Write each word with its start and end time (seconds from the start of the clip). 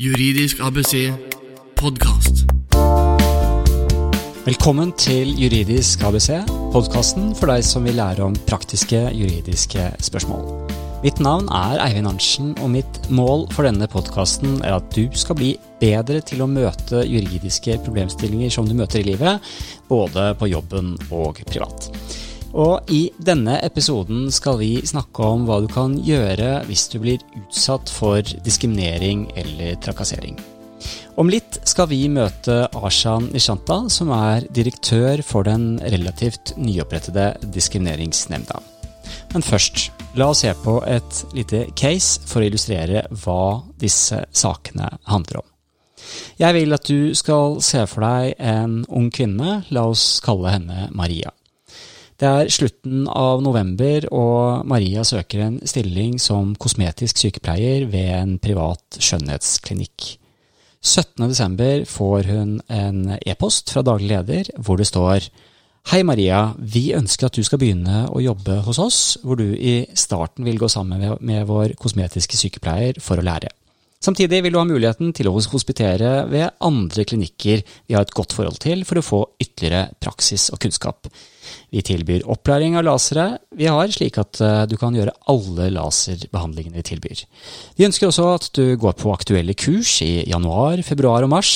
Juridisk 0.00 0.62
ABC 0.64 1.10
podkast. 1.76 2.46
Velkommen 4.46 4.94
til 4.96 5.34
Juridisk 5.36 6.00
ABC, 6.08 6.38
podkasten 6.72 7.34
for 7.36 7.52
deg 7.52 7.66
som 7.68 7.84
vil 7.84 7.98
lære 8.00 8.24
om 8.24 8.38
praktiske 8.48 8.96
juridiske 9.12 9.90
spørsmål. 10.00 10.46
Mitt 11.04 11.20
navn 11.20 11.52
er 11.52 11.82
Eivind 11.84 12.08
Arntzen, 12.08 12.54
og 12.64 12.72
mitt 12.78 13.02
mål 13.12 13.44
for 13.52 13.68
denne 13.68 13.90
podkasten 13.92 14.62
er 14.64 14.78
at 14.78 14.88
du 14.96 15.04
skal 15.12 15.36
bli 15.36 15.52
bedre 15.84 16.24
til 16.24 16.46
å 16.46 16.48
møte 16.48 17.04
juridiske 17.04 17.76
problemstillinger 17.84 18.56
som 18.56 18.64
du 18.64 18.72
møter 18.80 19.02
i 19.02 19.10
livet, 19.10 19.52
både 19.92 20.30
på 20.40 20.48
jobben 20.48 20.94
og 21.12 21.44
privat. 21.52 21.92
Og 22.50 22.90
i 22.90 23.04
denne 23.22 23.60
episoden 23.62 24.26
skal 24.34 24.58
vi 24.58 24.72
snakke 24.86 25.22
om 25.22 25.44
hva 25.46 25.60
du 25.62 25.68
kan 25.70 25.94
gjøre 26.02 26.64
hvis 26.66 26.88
du 26.90 26.98
blir 27.02 27.22
utsatt 27.38 27.90
for 27.94 28.26
diskriminering 28.44 29.28
eller 29.38 29.76
trakassering. 29.84 30.38
Om 31.20 31.28
litt 31.30 31.60
skal 31.68 31.90
vi 31.90 32.06
møte 32.08 32.64
Ashan 32.80 33.28
Nishanta, 33.34 33.82
som 33.92 34.10
er 34.16 34.46
direktør 34.56 35.22
for 35.26 35.46
den 35.46 35.74
relativt 35.92 36.54
nyopprettede 36.56 37.34
Diskrimineringsnemnda. 37.54 38.58
Men 39.34 39.44
først, 39.44 39.90
la 40.18 40.30
oss 40.32 40.42
se 40.42 40.54
på 40.64 40.78
et 40.88 41.22
lite 41.36 41.66
case 41.78 42.22
for 42.26 42.40
å 42.40 42.48
illustrere 42.48 43.04
hva 43.22 43.60
disse 43.78 44.24
sakene 44.32 44.88
handler 45.10 45.42
om. 45.42 45.46
Jeg 46.40 46.56
vil 46.56 46.74
at 46.74 46.88
du 46.88 47.12
skal 47.14 47.60
se 47.62 47.84
for 47.90 48.06
deg 48.06 48.40
en 48.40 48.80
ung 48.88 49.10
kvinne, 49.14 49.60
la 49.70 49.84
oss 49.92 50.16
kalle 50.24 50.56
henne 50.56 50.88
Maria. 50.96 51.34
Det 52.20 52.28
er 52.28 52.50
slutten 52.52 53.06
av 53.08 53.40
november, 53.40 54.04
og 54.12 54.66
Maria 54.68 55.00
søker 55.08 55.40
en 55.40 55.54
stilling 55.64 56.18
som 56.20 56.52
kosmetisk 56.60 57.16
sykepleier 57.16 57.86
ved 57.88 58.10
en 58.12 58.34
privat 58.42 58.98
skjønnhetsklinikk. 59.00 60.18
17.12. 60.84 61.86
får 61.88 62.28
hun 62.28 62.52
en 62.68 63.00
e-post 63.24 63.72
fra 63.72 63.84
daglig 63.84 64.12
leder 64.12 64.52
hvor 64.60 64.80
det 64.80 64.88
står 64.88 65.30
Hei 65.88 66.02
Maria, 66.04 66.50
vi 66.60 66.90
ønsker 66.92 67.30
at 67.30 67.36
du 67.36 67.44
skal 67.44 67.60
begynne 67.60 68.02
å 68.12 68.20
jobbe 68.20 68.58
hos 68.66 68.78
oss, 68.80 69.00
hvor 69.24 69.40
du 69.40 69.54
i 69.56 69.86
starten 69.96 70.44
vil 70.44 70.60
gå 70.60 70.68
sammen 70.68 71.16
med 71.24 71.48
vår 71.48 71.72
kosmetiske 71.80 72.36
sykepleier 72.36 73.00
for 73.00 73.16
å 73.16 73.24
lære. 73.24 73.48
Samtidig 74.00 74.38
vil 74.40 74.54
du 74.54 74.56
ha 74.56 74.64
muligheten 74.64 75.10
til 75.12 75.28
å 75.28 75.34
hospitere 75.36 76.22
ved 76.30 76.54
andre 76.64 77.04
klinikker 77.04 77.60
vi 77.60 77.92
har 77.92 78.06
et 78.06 78.14
godt 78.16 78.32
forhold 78.32 78.56
til, 78.62 78.80
for 78.88 78.96
å 78.96 79.04
få 79.04 79.18
ytterligere 79.36 79.90
praksis 80.00 80.46
og 80.54 80.62
kunnskap. 80.62 81.10
Vi 81.68 81.82
tilbyr 81.84 82.24
opplæring 82.32 82.78
av 82.80 82.86
lasere 82.86 83.26
vi 83.60 83.68
har, 83.68 83.92
slik 83.92 84.16
at 84.22 84.40
eh, 84.40 84.62
du 84.70 84.78
kan 84.80 84.96
gjøre 84.96 85.12
alle 85.28 85.68
laserbehandlingene 85.74 86.80
vi 86.80 86.86
tilbyr. 86.88 87.22
Vi 87.76 87.86
ønsker 87.90 88.08
også 88.08 88.30
at 88.38 88.48
du 88.56 88.72
går 88.80 88.96
på 88.96 89.12
aktuelle 89.12 89.52
kurs 89.52 89.98
i 90.06 90.24
januar, 90.32 90.80
februar 90.86 91.28
og 91.28 91.34
mars. 91.36 91.52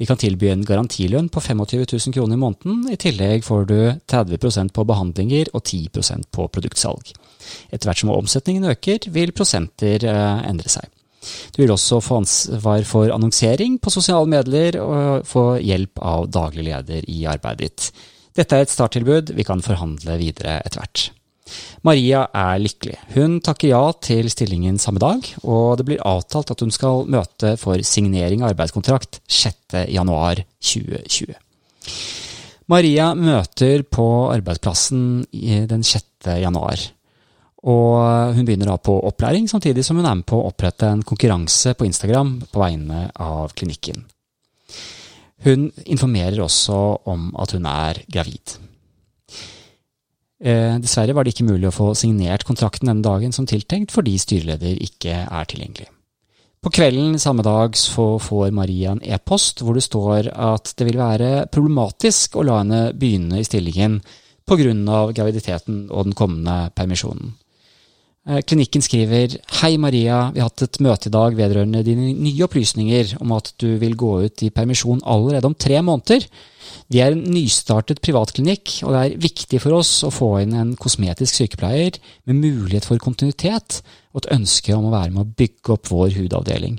Vi 0.00 0.08
kan 0.08 0.16
tilby 0.16 0.54
en 0.54 0.64
garantilønn 0.64 1.28
på 1.28 1.44
25 1.44 1.84
000 1.84 2.16
kroner 2.16 2.40
i 2.40 2.44
måneden. 2.46 2.80
I 2.96 2.96
tillegg 2.96 3.44
får 3.44 3.68
du 3.68 3.78
30% 4.08 4.72
på 4.72 4.88
behandlinger 4.88 5.52
og 5.52 5.60
10% 5.68 6.32
på 6.32 6.48
produktsalg. 6.48 7.12
Etter 7.68 7.92
hvert 7.92 8.06
som 8.06 8.16
omsetningen 8.16 8.72
øker, 8.72 9.12
vil 9.12 9.36
prosenter 9.36 10.08
eh, 10.08 10.44
endre 10.48 10.78
seg. 10.80 10.88
Du 11.54 11.62
vil 11.62 11.74
også 11.74 12.00
få 12.04 12.12
ansvar 12.22 12.80
for 12.88 13.04
annonsering 13.14 13.72
på 13.82 13.92
sosiale 13.94 14.28
medier 14.30 14.72
og 14.82 15.26
få 15.28 15.44
hjelp 15.62 15.94
av 16.04 16.20
daglig 16.32 16.64
leder 16.70 17.00
i 17.10 17.24
arbeidet 17.30 17.64
ditt. 17.64 17.80
Dette 18.34 18.56
er 18.56 18.62
et 18.66 18.72
starttilbud, 18.72 19.26
vi 19.36 19.44
kan 19.46 19.62
forhandle 19.62 20.16
videre 20.18 20.60
etter 20.64 20.80
hvert. 20.82 20.98
Maria 21.84 22.22
er 22.32 22.62
lykkelig. 22.62 22.94
Hun 23.14 23.40
takker 23.44 23.68
ja 23.68 23.92
til 24.02 24.30
stillingen 24.32 24.78
samme 24.80 24.98
dag, 25.02 25.34
og 25.44 25.76
det 25.78 25.84
blir 25.90 26.06
avtalt 26.08 26.50
at 26.54 26.60
hun 26.64 26.72
skal 26.74 27.04
møte 27.12 27.56
for 27.60 27.76
signering 27.84 28.42
av 28.42 28.48
arbeidskontrakt 28.54 29.20
6.1.2020. 29.28 31.34
Maria 32.72 33.14
møter 33.14 33.82
på 33.84 34.32
arbeidsplassen 34.32 35.26
den 35.68 35.82
6. 35.84 36.04
Og 37.64 38.34
hun 38.36 38.44
begynner 38.44 38.68
da 38.68 38.76
på 38.76 38.98
opplæring, 39.08 39.46
samtidig 39.48 39.86
som 39.86 39.96
hun 39.96 40.08
er 40.08 40.18
med 40.18 40.26
på 40.28 40.36
å 40.36 40.50
opprette 40.50 40.90
en 40.90 41.04
konkurranse 41.06 41.72
på 41.78 41.86
Instagram 41.88 42.36
på 42.52 42.60
vegne 42.60 43.06
av 43.16 43.54
klinikken. 43.56 44.04
Hun 45.44 45.70
informerer 45.84 46.40
også 46.44 46.76
om 47.10 47.30
at 47.40 47.56
hun 47.56 47.66
er 47.68 48.02
gravid. 48.12 48.56
Eh, 50.44 50.76
dessverre 50.82 51.14
var 51.16 51.24
det 51.24 51.32
ikke 51.32 51.48
mulig 51.48 51.70
å 51.70 51.74
få 51.74 51.92
signert 51.96 52.44
kontrakten 52.44 52.90
denne 52.90 53.04
dagen 53.04 53.32
som 53.32 53.46
tiltenkt, 53.48 53.94
fordi 53.94 54.18
styreleder 54.20 54.80
ikke 54.84 55.22
er 55.24 55.48
tilgjengelig. 55.48 55.88
På 56.64 56.72
kvelden 56.72 57.18
samme 57.20 57.44
dag 57.44 57.76
får 57.76 58.52
Maria 58.56 58.94
en 58.94 59.02
e-post 59.04 59.60
hvor 59.60 59.76
det 59.76 59.84
står 59.84 60.30
at 60.32 60.72
det 60.78 60.86
vil 60.88 61.00
være 61.00 61.46
problematisk 61.52 62.38
å 62.40 62.44
la 62.48 62.62
henne 62.62 62.82
begynne 62.96 63.40
i 63.40 63.44
stillingen 63.44 63.98
pga. 64.48 65.12
graviditeten 65.12 65.90
og 65.90 66.08
den 66.08 66.16
kommende 66.16 66.70
permisjonen. 66.76 67.34
Eh, 68.24 68.40
klinikken 68.40 68.80
skriver 68.80 69.34
Hei 69.60 69.74
Maria, 69.76 70.30
vi 70.32 70.40
har 70.40 70.48
hatt 70.48 70.62
et 70.64 70.78
møte 70.80 71.10
i 71.10 71.12
dag 71.12 71.34
vedrørende 71.36 71.82
dine 71.84 72.14
nye 72.16 72.46
opplysninger 72.46 73.18
om 73.20 73.34
at 73.36 73.50
du 73.60 73.74
vil 73.82 73.98
gå 74.00 74.12
ut 74.24 74.44
i 74.46 74.52
permisjon 74.54 75.02
allerede 75.04 75.50
om 75.50 75.56
tre 75.60 75.82
måneder. 75.84 76.24
Vi 76.88 77.02
er 77.04 77.12
en 77.12 77.26
nystartet 77.34 78.00
privatklinikk, 78.00 78.78
og 78.86 78.94
det 78.94 79.02
er 79.02 79.18
viktig 79.20 79.60
for 79.60 79.76
oss 79.76 79.90
å 80.08 80.12
få 80.12 80.30
inn 80.40 80.54
en 80.56 80.70
kosmetisk 80.80 81.36
sykepleier 81.36 81.98
med 82.24 82.40
mulighet 82.40 82.88
for 82.88 83.02
kontinuitet 83.02 83.82
og 84.14 84.22
et 84.22 84.30
ønske 84.38 84.72
om 84.72 84.88
å 84.88 84.94
være 84.94 85.12
med 85.12 85.20
å 85.20 85.34
bygge 85.42 85.74
opp 85.76 85.90
vår 85.92 86.16
hudavdeling. 86.16 86.78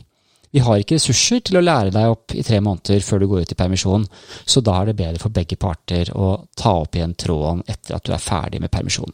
Vi 0.49 0.63
har 0.65 0.81
ikke 0.81 0.97
ressurser 0.97 1.43
til 1.45 1.59
å 1.59 1.63
lære 1.65 1.93
deg 1.93 2.09
opp 2.09 2.33
i 2.33 2.41
tre 2.47 2.57
måneder 2.63 3.05
før 3.05 3.21
du 3.21 3.27
går 3.29 3.45
ut 3.45 3.53
i 3.53 3.59
permisjon, 3.59 4.07
så 4.49 4.65
da 4.65 4.79
er 4.79 4.89
det 4.89 4.97
bedre 4.97 5.21
for 5.21 5.35
begge 5.35 5.59
parter 5.61 6.09
å 6.15 6.31
ta 6.57 6.73
opp 6.81 6.97
igjen 6.97 7.13
tråden 7.13 7.61
etter 7.69 7.99
at 7.99 8.07
du 8.07 8.15
er 8.15 8.23
ferdig 8.23 8.63
med 8.63 8.73
permisjonen. 8.73 9.13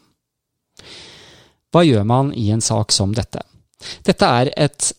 Hva 1.72 1.86
gjør 1.88 2.08
man 2.08 2.34
i 2.36 2.50
en 2.52 2.64
sak 2.64 2.92
som 2.92 3.14
dette? 3.16 3.44
Dette 4.06 4.28
er 4.28 4.52
et 4.60 4.92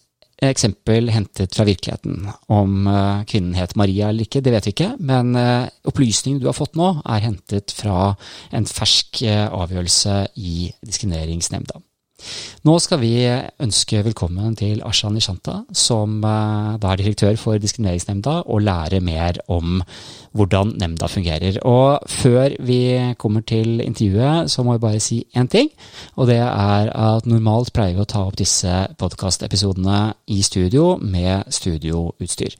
eksempel 0.42 1.10
hentet 1.14 1.54
fra 1.54 1.66
virkeligheten. 1.68 2.26
Om 2.50 2.88
eh, 2.90 3.22
kvinnen 3.30 3.54
het 3.54 3.76
Maria 3.78 4.08
eller 4.10 4.26
ikke, 4.26 4.42
det 4.42 4.54
vet 4.56 4.66
vi 4.66 4.74
ikke, 4.74 4.90
men 4.98 5.36
opplysningene 5.36 5.92
opplysningen 5.92 6.42
du 6.42 6.48
har 6.48 6.58
fått 6.58 6.78
nå, 6.78 6.88
er 7.06 7.24
hentet 7.28 7.74
fra 7.76 8.14
en 8.50 8.66
fersk 8.66 9.22
eh, 9.28 9.46
avgjørelse 9.46 10.18
i 10.42 10.70
Diskrimineringsnemnda. 10.82 11.78
Nå 12.62 12.76
skal 12.78 13.00
vi 13.02 13.12
ønske 13.62 14.02
velkommen 14.06 14.54
til 14.58 14.82
Asha 14.86 15.10
Nishanta, 15.10 15.60
som 15.74 16.20
eh, 16.22 16.74
da 16.82 16.92
er 16.92 17.00
direktør 17.00 17.38
for 17.40 17.58
Diskrimineringsnemnda, 17.58 18.42
og 18.46 18.62
lære 18.66 19.00
mer 19.04 19.40
om 19.50 19.80
hvordan 20.32 20.74
nemnda 20.80 21.08
fungerer. 21.10 21.58
Og 21.68 22.06
før 22.08 22.56
vi 22.60 22.80
kommer 23.18 23.44
til 23.46 23.80
intervjuet, 23.84 24.50
så 24.50 24.62
må 24.62 24.76
jeg 24.76 24.84
bare 24.84 25.00
si 25.00 25.22
én 25.36 25.50
ting. 25.50 25.70
Og 26.16 26.30
det 26.30 26.38
er 26.38 26.92
at 26.92 27.26
normalt 27.26 27.72
pleier 27.74 27.98
vi 27.98 28.04
å 28.06 28.08
ta 28.08 28.24
opp 28.26 28.38
disse 28.40 28.86
podkastepisodene 28.98 30.12
i 30.32 30.42
studio 30.42 30.96
med 31.02 31.50
studioutstyr. 31.52 32.56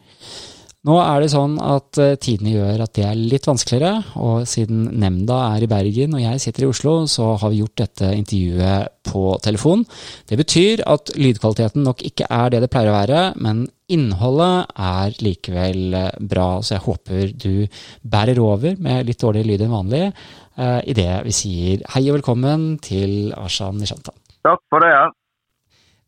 Nå 0.82 0.96
er 0.98 1.22
det 1.22 1.28
sånn 1.30 1.52
at 1.62 1.98
uh, 2.02 2.16
tidene 2.18 2.56
gjør 2.56 2.80
at 2.82 2.90
det 2.98 3.04
er 3.06 3.18
litt 3.18 3.44
vanskeligere, 3.46 4.16
og 4.18 4.48
siden 4.50 4.88
nemnda 4.98 5.36
er 5.52 5.62
i 5.62 5.68
Bergen 5.70 6.16
og 6.18 6.24
jeg 6.24 6.42
sitter 6.42 6.64
i 6.64 6.70
Oslo, 6.72 6.94
så 7.06 7.36
har 7.38 7.52
vi 7.52 7.60
gjort 7.60 7.84
dette 7.84 8.08
intervjuet 8.16 8.90
på 9.06 9.22
telefon. 9.46 9.84
Det 10.26 10.40
betyr 10.40 10.82
at 10.90 11.14
lydkvaliteten 11.14 11.86
nok 11.86 12.02
ikke 12.10 12.26
er 12.26 12.50
det 12.50 12.64
det 12.64 12.72
pleier 12.74 12.90
å 12.90 12.96
være, 12.96 13.22
men 13.46 13.62
innholdet 13.94 14.74
er 14.74 15.22
likevel 15.22 15.82
uh, 15.94 16.10
bra, 16.18 16.50
så 16.66 16.74
jeg 16.80 16.86
håper 16.88 17.32
du 17.46 17.80
bærer 18.02 18.42
over 18.42 18.74
med 18.82 19.06
litt 19.06 19.22
dårligere 19.22 19.52
lyd 19.52 19.66
enn 19.68 19.78
vanlig 19.78 20.04
uh, 20.10 20.80
idet 20.82 21.20
vi 21.28 21.38
sier 21.44 21.86
hei 21.94 22.08
og 22.08 22.18
velkommen 22.18 22.72
til 22.82 23.30
Ashan 23.38 23.78
Nishanta. 23.78 24.18
Takk 24.42 24.66
for 24.66 24.82
det. 24.82 24.90
ja. 24.90 25.06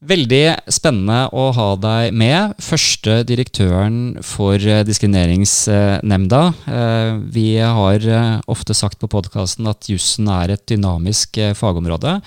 Veldig 0.05 0.69
spennende 0.69 1.31
å 1.33 1.47
ha 1.57 1.67
deg 1.81 2.13
med. 2.13 2.53
Første 2.61 3.23
direktøren 3.25 4.19
for 4.27 4.61
eh, 4.61 4.83
Diskrimineringsnemnda. 4.85 6.41
Eh, 6.69 7.13
vi 7.33 7.47
har 7.57 8.05
eh, 8.05 8.35
ofte 8.53 8.77
sagt 8.77 8.99
på 9.01 9.09
podkasten 9.09 9.71
at 9.71 9.89
jussen 9.89 10.29
er 10.29 10.53
et 10.53 10.65
dynamisk 10.69 11.41
fagområde. 11.57 12.19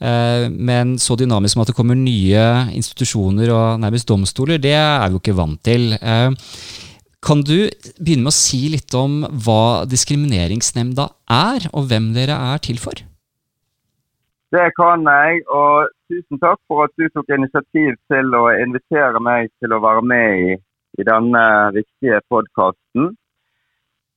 Men 0.00 0.94
så 0.96 1.12
dynamisk 1.20 1.52
som 1.52 1.62
at 1.62 1.68
det 1.68 1.74
kommer 1.76 1.98
nye 1.98 2.44
institusjoner 2.72 3.50
og 3.52 3.82
nærmest 3.82 4.08
domstoler, 4.08 4.56
det 4.56 4.72
er 4.72 5.04
vi 5.10 5.18
jo 5.18 5.20
ikke 5.20 5.36
vant 5.36 5.60
til. 5.66 5.92
Kan 7.20 7.44
du 7.44 7.68
begynne 8.00 8.24
med 8.24 8.32
å 8.32 8.38
si 8.38 8.62
litt 8.72 8.96
om 8.96 9.20
hva 9.44 9.84
Diskrimineringsnemnda 9.90 11.10
er, 11.36 11.68
og 11.76 11.92
hvem 11.92 12.14
dere 12.16 12.40
er 12.54 12.64
til 12.64 12.80
for? 12.80 13.04
Det 14.50 14.66
kan 14.74 15.04
jeg, 15.06 15.42
og 15.46 15.90
tusen 16.10 16.40
takk 16.42 16.58
for 16.66 16.82
at 16.88 16.94
du 16.98 17.04
tok 17.14 17.28
initiativ 17.30 17.92
til 18.10 18.34
å 18.34 18.48
invitere 18.58 19.22
meg 19.22 19.52
til 19.62 19.76
å 19.76 19.78
være 19.84 20.02
med 20.12 20.40
i, 20.46 20.56
i 20.98 21.06
denne 21.06 21.44
viktige 21.76 22.18
podkasten. 22.32 23.12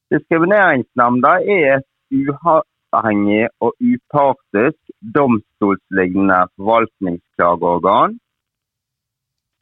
Diskrimineringsnemnda 0.10 1.36
er 1.58 1.68
et 1.76 1.88
uavhengig 2.18 3.46
og 3.62 3.78
upartisk 3.78 4.98
domstolslignende 5.20 6.42
forvaltningsklageorgan. 6.58 8.18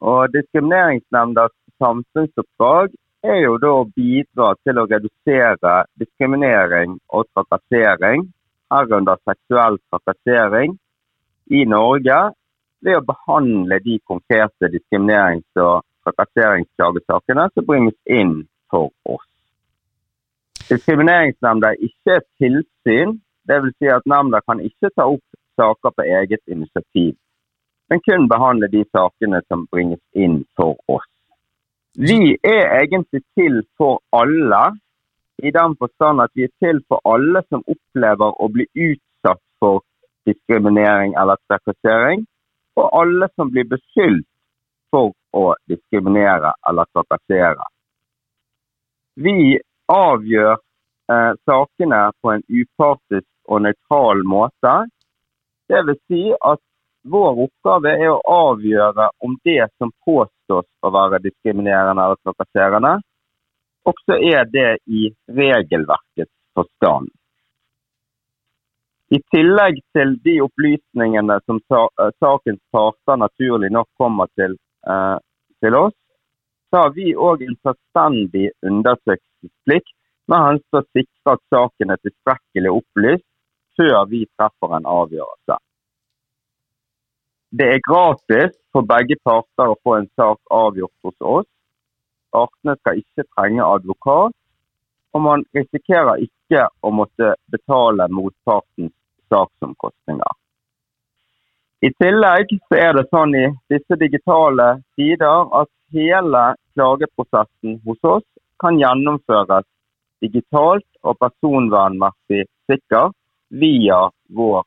Og 0.08 0.20
Diskrimineringsnemndas 0.32 1.52
samfunnsoppdrag 1.84 2.96
er 3.28 3.42
jo 3.44 3.58
da 3.60 3.78
å 3.82 3.88
bidra 3.92 4.54
til 4.64 4.80
å 4.80 4.88
redusere 4.88 5.82
diskriminering 6.00 6.96
og 7.12 7.28
trakassering, 7.36 8.30
herunder 8.72 9.20
seksuell 9.28 9.78
trakassering, 9.90 10.78
i 11.52 11.64
Norge 11.68 12.20
ved 12.82 12.98
å 12.98 13.06
behandle 13.06 13.78
de 13.84 13.98
konkrete 14.08 14.70
diskriminerings- 14.72 15.60
og 15.60 15.84
trakasseringsklagesakene 16.06 17.48
som 17.54 17.66
bringes 17.66 17.98
inn 18.06 18.42
for 18.70 18.90
oss. 19.04 19.26
Diskrimineringsnemnda 20.70 21.72
er 21.72 21.86
ikke 21.88 22.16
et 22.18 22.28
tilsyn, 22.40 23.18
dvs. 23.50 23.74
Si 23.78 23.90
at 23.90 24.06
nemnda 24.08 24.40
kan 24.46 24.62
ikke 24.62 24.90
ta 24.96 25.06
opp 25.10 25.24
saker 25.58 25.94
på 25.96 26.06
eget 26.18 26.42
initiativ, 26.46 27.16
men 27.90 28.00
kun 28.06 28.28
behandle 28.30 28.70
de 28.72 28.84
sakene 28.94 29.42
som 29.48 29.66
bringes 29.70 30.00
inn 30.14 30.42
for 30.56 30.78
oss. 30.88 31.08
Vi 31.92 32.38
er 32.40 32.70
egentlig 32.80 33.20
til 33.36 33.60
for 33.76 34.00
alle, 34.16 34.62
i 35.42 35.50
den 35.50 35.76
forstand 35.76 36.22
at 36.22 36.30
vi 36.38 36.46
er 36.46 36.52
til 36.62 36.78
for 36.88 37.02
alle 37.08 37.42
som 37.50 37.64
opplever 37.66 38.36
å 38.38 38.48
bli 38.54 38.66
utsatt 38.88 39.42
for 39.58 39.82
diskriminering 40.28 41.16
eller 41.18 41.40
trakassering, 41.50 42.22
og 42.78 42.90
alle 43.00 43.28
som 43.34 43.50
blir 43.50 43.66
beskyldt 43.68 44.28
for 44.94 45.10
å 45.34 45.44
diskriminere 45.70 46.52
eller 46.68 46.86
trakassere. 46.94 47.66
Vi 49.14 49.58
avgjør 49.92 50.52
eh, 50.54 51.32
sakene 51.48 52.02
på 52.22 52.32
en 52.36 52.44
upartisk 52.48 53.28
og 53.50 53.64
nøytral 53.66 54.22
måte. 54.28 54.74
Vil 55.72 55.96
si 56.06 56.28
at 56.36 56.60
vår 57.02 57.46
oppgave 57.48 57.96
er 57.98 58.12
å 58.12 58.22
avgjøre 58.30 59.08
om 59.26 59.34
det 59.44 59.64
som 59.80 59.90
påstås 60.06 60.68
å 60.86 60.92
være 60.94 61.22
diskriminerende 61.24 62.04
eller 62.04 62.20
trakasserende, 62.22 63.00
også 63.88 64.18
er 64.34 64.46
det 64.52 64.70
i 64.86 65.08
regelverkets 65.28 66.32
forstand. 66.54 67.10
I 69.12 69.18
tillegg 69.34 69.80
til 69.96 70.14
de 70.24 70.38
opplysningene 70.40 71.36
som 71.44 71.58
eh, 71.60 72.12
sakens 72.22 72.62
parter 72.72 73.18
naturlig 73.20 73.72
nok 73.74 73.88
kommer 74.00 74.30
til, 74.40 74.56
eh, 74.88 75.18
til 75.60 75.76
oss, 75.76 75.96
så 76.70 76.86
har 76.86 76.94
vi 76.96 77.12
òg 77.12 77.42
en 77.44 77.58
selvstendig 77.60 78.46
undersøkelsesplikt 78.64 79.92
med 80.32 80.46
hensyn 80.46 80.70
til 80.70 80.80
å 80.80 80.88
sikre 80.96 81.34
at 81.34 81.42
saken 81.52 81.92
er 81.92 82.00
tilstrekkelig 82.00 82.72
opplyst 82.78 83.28
før 83.76 83.98
vi 84.08 84.24
treffer 84.38 84.76
en 84.78 84.88
avgjørelse. 84.88 85.58
Det 87.52 87.68
er 87.68 87.84
gratis 87.84 88.54
for 88.72 88.88
begge 88.88 89.18
parter 89.28 89.74
å 89.74 89.80
få 89.84 89.98
en 89.98 90.08
sak 90.16 90.38
avgjort 90.48 90.96
hos 91.04 91.26
oss. 91.36 91.51
Partene 92.32 92.76
skal 92.80 93.00
ikke 93.02 93.26
trenge 93.34 93.64
advokat, 93.64 94.34
og 95.12 95.20
man 95.20 95.44
risikerer 95.56 96.22
ikke 96.24 96.66
å 96.80 96.92
måtte 96.94 97.34
betale 97.52 98.08
motpartens 98.08 98.94
saksomkostninger. 99.32 100.38
I 101.82 101.90
tillegg 101.98 102.52
så 102.68 102.78
er 102.78 102.92
det 102.96 103.08
sånn 103.10 103.34
i 103.34 103.46
disse 103.72 103.98
digitale 103.98 104.68
tider 104.96 105.48
at 105.60 105.70
hele 105.92 106.42
klageprosessen 106.76 107.80
hos 107.86 108.10
oss 108.16 108.26
kan 108.62 108.78
gjennomføres 108.80 109.66
digitalt 110.22 110.86
og 111.02 111.18
personvernmessig 111.18 112.44
sikkert 112.70 113.16
via 113.50 114.04
vår 114.30 114.62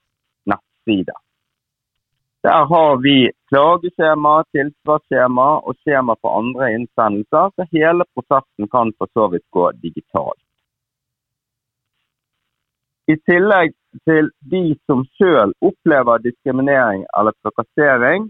nettside. 0.51 1.15
Der 2.45 2.65
har 2.73 2.97
vi 3.05 3.31
klageskjema, 3.49 4.33
tilsvarsskjema 4.53 5.45
og 5.65 5.73
skjema 5.81 6.13
for 6.21 6.29
andre 6.39 6.67
innsendelser, 6.75 7.45
så 7.55 7.65
hele 7.71 8.05
prosessen 8.13 8.69
kan 8.75 8.91
for 8.99 9.09
så 9.17 9.23
vidt 9.31 9.47
gå 9.57 9.63
digitalt. 9.85 10.43
I 13.09 13.15
tillegg 13.29 13.73
til 14.09 14.29
de 14.53 14.63
som 14.85 15.01
selv 15.17 15.51
opplever 15.69 16.21
diskriminering 16.27 17.01
eller 17.17 17.33
trakassering, 17.41 18.29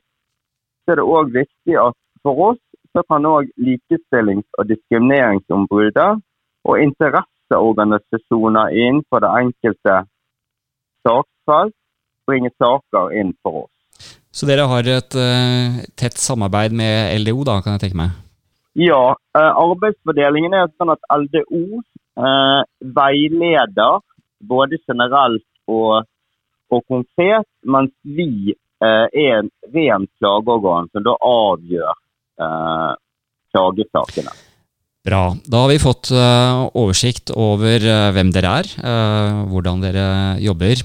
så 0.84 0.88
er 0.96 0.98
det 1.02 1.12
òg 1.18 1.36
viktig 1.36 1.76
at 1.84 1.98
for 2.24 2.36
oss 2.50 2.64
så 2.96 3.04
kan 3.12 3.32
òg 3.36 3.44
likestillings- 3.68 4.54
og 4.58 4.64
diskrimineringsombudet 4.72 6.12
og 6.64 6.82
interesseorganisasjoner 6.88 8.68
innenfor 8.84 9.18
det 9.28 9.36
enkelte 9.44 9.96
saksfelt 11.04 11.76
bringe 12.28 12.52
saker 12.64 13.12
inn 13.20 13.34
for 13.44 13.66
oss. 13.66 13.75
Så 14.36 14.48
dere 14.50 14.68
har 14.68 14.88
et 14.92 15.16
uh, 15.16 15.78
tett 15.96 16.20
samarbeid 16.20 16.76
med 16.76 17.22
LDO, 17.22 17.46
da, 17.48 17.62
kan 17.64 17.78
jeg 17.78 17.86
tenke 17.86 18.00
meg? 18.02 18.18
Ja, 18.76 19.16
uh, 19.16 19.52
arbeidsfordelingen 19.64 20.58
er 20.58 20.68
sånn 20.76 20.92
at 20.92 21.06
LDO 21.08 21.80
uh, 21.80 22.26
eh, 22.28 22.62
veileder 22.98 24.02
både 24.44 24.80
generelt 24.84 25.46
og, 25.72 26.04
og 26.68 26.84
konkret, 26.92 27.48
mens 27.64 27.96
vi 28.04 28.56
er 28.84 29.08
en 29.16 29.48
ren 29.74 30.04
klageorgan 30.20 30.90
som 30.92 31.06
da 31.08 31.16
avgjør 31.26 31.96
klagesakene. 33.56 34.34
Bra. 35.06 35.36
Da 35.46 35.64
har 35.64 35.70
vi 35.70 35.78
fått 35.78 36.10
uh, 36.18 36.66
oversikt 36.74 37.30
over 37.30 37.84
uh, 37.86 38.10
hvem 38.16 38.32
dere 38.34 38.54
er, 38.62 38.70
uh, 38.82 39.44
hvordan 39.52 39.84
dere 39.84 40.06
jobber. 40.42 40.82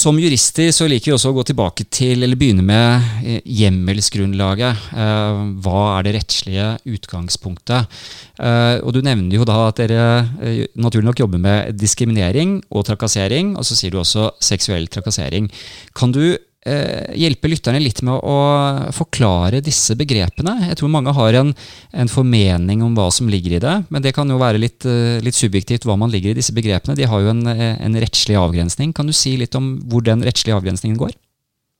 Som 0.00 0.16
jurister 0.16 0.70
så 0.72 0.86
liker 0.88 1.10
vi 1.10 1.12
også 1.12 1.28
å 1.28 1.34
gå 1.36 1.42
tilbake 1.50 1.84
til, 1.92 2.22
eller 2.24 2.38
begynne 2.40 2.62
med 2.64 3.08
eh, 3.20 3.42
hjemmelsgrunnlaget. 3.58 4.84
Eh, 4.96 5.40
hva 5.60 5.82
er 5.98 6.06
det 6.06 6.14
rettslige 6.16 6.68
utgangspunktet? 6.88 7.98
Eh, 8.40 8.78
og 8.80 8.94
Du 8.96 9.02
nevner 9.04 9.36
jo 9.36 9.44
da 9.48 9.58
at 9.66 9.82
dere 9.82 10.62
naturlig 10.80 11.10
nok 11.10 11.20
jobber 11.20 11.42
med 11.42 11.76
diskriminering 11.76 12.62
og 12.70 12.86
trakassering, 12.88 13.52
og 13.60 13.66
så 13.68 13.76
sier 13.76 13.92
du 13.92 14.00
også 14.00 14.30
seksuell 14.40 14.88
trakassering. 14.88 15.50
Kan 15.92 16.16
du 16.16 16.38
hjelpe 16.60 17.48
lytterne 17.48 17.80
litt 17.80 18.02
med 18.04 18.20
å 18.20 18.92
forklare 18.92 19.64
disse 19.64 19.96
begrepene. 19.96 20.68
Jeg 20.68 20.76
tror 20.76 20.92
mange 20.92 21.08
har 21.16 21.32
en, 21.38 21.54
en, 21.96 22.10
formening 22.12 22.82
om 22.84 22.92
hva 22.98 23.06
som 23.14 23.30
ligger 23.32 23.54
i 23.56 23.60
det, 23.64 23.76
men 23.88 24.02
det 24.04 24.12
kan 24.16 24.28
jo 24.28 24.36
være 24.40 24.58
litt, 24.60 24.84
eh, 24.84 25.20
litt 25.24 25.38
subjektivt 25.38 25.86
hva 25.88 25.96
man 25.96 26.10
ligger 26.12 26.30
i 26.34 26.36
disse 26.36 26.52
begrepene. 26.52 26.96
De 26.98 27.08
har 27.08 27.20
jo 27.24 27.30
en, 27.32 27.46
en, 27.48 27.96
rettslig 28.04 28.36
avgrensning. 28.36 28.92
Kan 28.92 29.08
du 29.08 29.12
si 29.16 29.40
litt 29.40 29.56
om 29.56 29.80
hvor 29.88 30.04
den 30.04 30.20
rettslige 30.26 30.58
avgrensningen 30.58 30.98
går? 31.00 31.16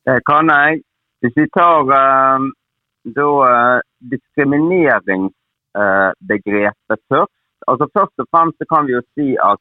Det 0.08 0.24
kan 0.24 0.48
jeg. 0.48 0.80
Hvis 1.20 1.36
vi 1.36 1.44
tar 1.52 1.84
uh, 1.84 2.40
da, 3.04 3.28
uh, 3.44 3.84
diskrimineringsbegrepet 4.08 6.96
uh, 6.96 7.04
først. 7.12 7.36
Altså 7.68 7.84
Først 7.92 8.16
og 8.24 8.26
fremst 8.32 8.56
kan 8.72 8.88
vi 8.88 8.96
jo 8.96 9.04
si 9.12 9.36
at 9.36 9.60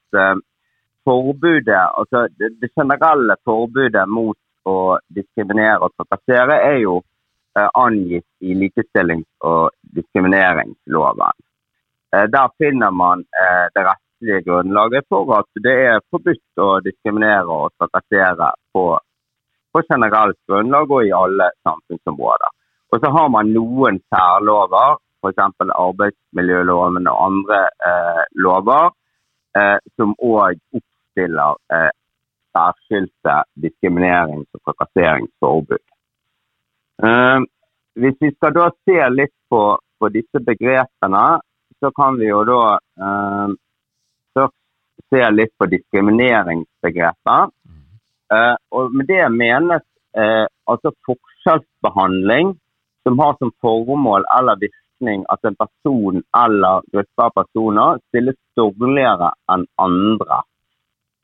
forbudet, 1.03 1.83
altså 1.99 2.31
det 2.39 2.71
generelle 2.71 3.35
forbudet 3.43 4.07
mot 4.07 4.39
å 4.67 4.97
diskriminere 5.15 5.79
og 5.85 5.93
trakassere 5.97 6.59
er 6.65 6.77
jo 6.83 6.99
eh, 7.57 7.69
angitt 7.73 8.27
i 8.41 8.55
likestillings- 8.57 9.47
og 9.47 9.71
diskrimineringsloven. 9.95 11.39
Eh, 12.15 12.25
der 12.33 12.53
finner 12.57 12.91
man 12.91 13.25
eh, 13.41 13.65
det 13.75 13.85
rettslige 13.87 14.45
grunnlaget 14.47 15.07
for 15.09 15.35
at 15.37 15.61
det 15.63 15.75
er 15.91 16.05
forbudt 16.11 16.63
å 16.63 16.69
diskriminere 16.85 17.47
og 17.47 17.75
trakassere 17.79 18.53
på, 18.73 18.85
på 19.73 19.83
generelt 19.91 20.39
grunnlag 20.49 20.91
og 20.91 21.05
i 21.05 21.13
alle 21.15 21.51
samfunnsområder. 21.67 22.55
Og 22.89 23.03
så 23.03 23.11
har 23.13 23.29
man 23.29 23.51
noen 23.53 23.99
særlover, 24.09 24.97
f.eks. 25.21 25.43
arbeidsmiljøloven 25.85 27.09
og 27.11 27.25
andre 27.27 27.59
eh, 27.89 28.23
lover, 28.45 28.89
eh, 29.59 29.77
som 29.99 30.15
òg 30.17 30.57
oppstiller 30.73 31.59
eh, 31.75 31.91
særskilte 32.55 33.35
diskriminerings- 33.63 34.49
og 34.55 34.61
trakasseringsforbud. 34.65 35.83
Eh, 37.03 37.39
hvis 37.99 38.17
vi 38.21 38.31
skal 38.35 38.55
da 38.55 38.69
se 38.85 38.99
litt 39.13 39.35
på, 39.51 39.63
på, 39.99 40.09
disse 40.13 40.41
begrepene, 40.45 41.25
så 41.79 41.91
kan 41.95 42.19
vi 42.19 42.29
jo 42.29 42.43
da 42.47 42.63
eh, 42.77 43.53
først 44.35 44.57
se 45.11 45.29
litt 45.33 45.53
på 45.59 45.69
diskrimineringsbegrepet. 45.75 47.55
Eh, 48.33 48.55
og 48.71 48.91
med 48.93 49.09
det 49.09 49.23
menes 49.33 49.85
altså 50.19 50.89
forskjellsbehandling 51.05 52.55
som 53.05 53.19
har 53.21 53.35
som 53.37 53.51
formål 53.61 54.25
eller 54.37 54.57
virkning 54.59 55.21
at 55.33 55.45
en 55.45 55.55
person 55.55 56.23
eller 56.43 56.81
gruppe 56.93 57.25
av 57.25 57.35
personer 57.37 57.99
stilles 58.09 58.37
dårligere 58.57 59.29
enn 59.53 59.67
andre. 59.77 60.39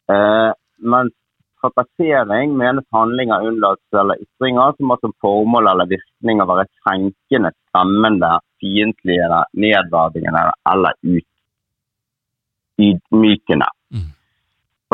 Uh, 0.05 0.53
mens 0.77 1.13
trakassering 1.61 2.57
menes 2.57 2.85
handlinger, 2.91 3.47
unnlatelse 3.49 3.99
eller 3.99 4.21
ytringer 4.21 4.73
som 4.77 4.89
har 4.89 4.99
som 5.01 5.13
formål 5.21 5.69
eller 5.71 5.89
virkning 5.89 6.41
å 6.41 6.49
være 6.49 6.67
krenkende, 6.83 7.51
skremmende, 7.55 8.31
fiendtlige, 8.61 9.41
nedverdigende 9.65 10.43
eller 10.73 10.99
ut, 11.03 11.27
ydmykende. 12.81 13.69
Mm. 13.95 14.11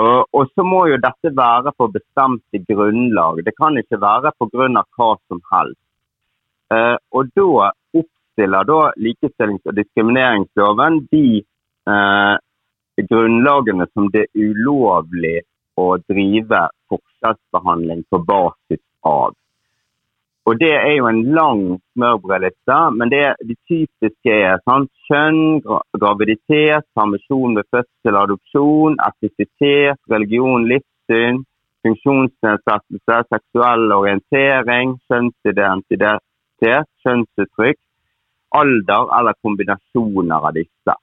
Og, 0.01 0.17
og, 0.31 0.47
så 0.55 0.63
må 0.65 0.85
jo 0.89 0.99
dette 1.03 1.33
være 1.35 1.73
på 1.77 1.89
bestemte 1.91 2.63
grunnlag. 2.69 3.43
Det 3.45 3.53
kan 3.57 3.77
ikke 3.77 3.99
være 4.01 4.31
pga. 4.39 4.85
hva 4.97 5.09
som 5.27 5.41
helst. 5.51 5.81
Eh, 6.71 6.97
og 7.11 7.31
da 7.35 7.71
oppstiller 7.99 8.63
da 8.69 8.79
likestillings- 8.95 9.67
og 9.67 9.75
diskrimineringsloven 9.75 11.01
de 11.11 11.43
eh, 11.91 12.35
grunnlagene 13.11 13.87
som 13.93 14.07
det 14.13 14.27
er 14.29 14.51
ulovlig 14.51 15.41
å 15.77 15.85
drive 16.09 16.67
forskjellsbehandling 16.91 18.03
på 18.09 18.19
basis 18.25 18.83
av. 19.05 19.35
Og 20.49 20.57
Det 20.59 20.71
er 20.73 20.95
jo 20.97 21.05
en 21.07 21.21
lang 21.37 21.61
smørbrødliste, 21.93 22.77
men 22.97 23.09
det 23.13 23.35
de 23.45 23.55
typiske 23.69 24.33
er 24.33 24.57
sant? 24.65 24.89
kjønn, 25.11 25.61
graviditet, 26.01 26.85
permisjon 26.95 27.55
ved 27.57 27.67
fødsel, 27.73 28.17
adopsjon, 28.23 28.97
etnisitet, 29.07 29.99
religion, 30.13 30.67
livssyn, 30.71 31.41
funksjonsnedsettelse, 31.83 33.17
seksuell 33.33 33.91
orientering, 33.97 34.95
kjønnsidentitet, 35.11 36.89
kjønnsuttrykk, 37.03 37.79
alder 38.61 39.11
eller 39.19 39.39
kombinasjoner 39.43 40.49
av 40.49 40.55
disse. 40.55 40.97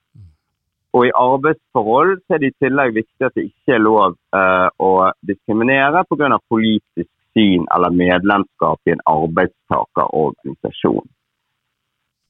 Og 0.97 1.05
I 1.07 1.13
arbeidsforhold 1.15 2.17
så 2.25 2.35
er 2.35 2.43
det 2.43 2.51
i 2.53 2.59
tillegg 2.65 2.95
viktig 2.97 3.27
at 3.27 3.37
det 3.37 3.49
ikke 3.51 3.77
er 3.77 3.85
lov 3.85 4.17
eh, 4.37 4.69
å 4.81 4.91
diskriminere 5.29 6.05
pga. 6.09 6.39
politisk 6.49 7.11
syn 7.37 7.67
eller 7.75 7.93
medlemskap 7.93 8.81
i 8.89 8.95
en 8.97 9.05
arbeidstakerorganisasjon. 9.13 11.07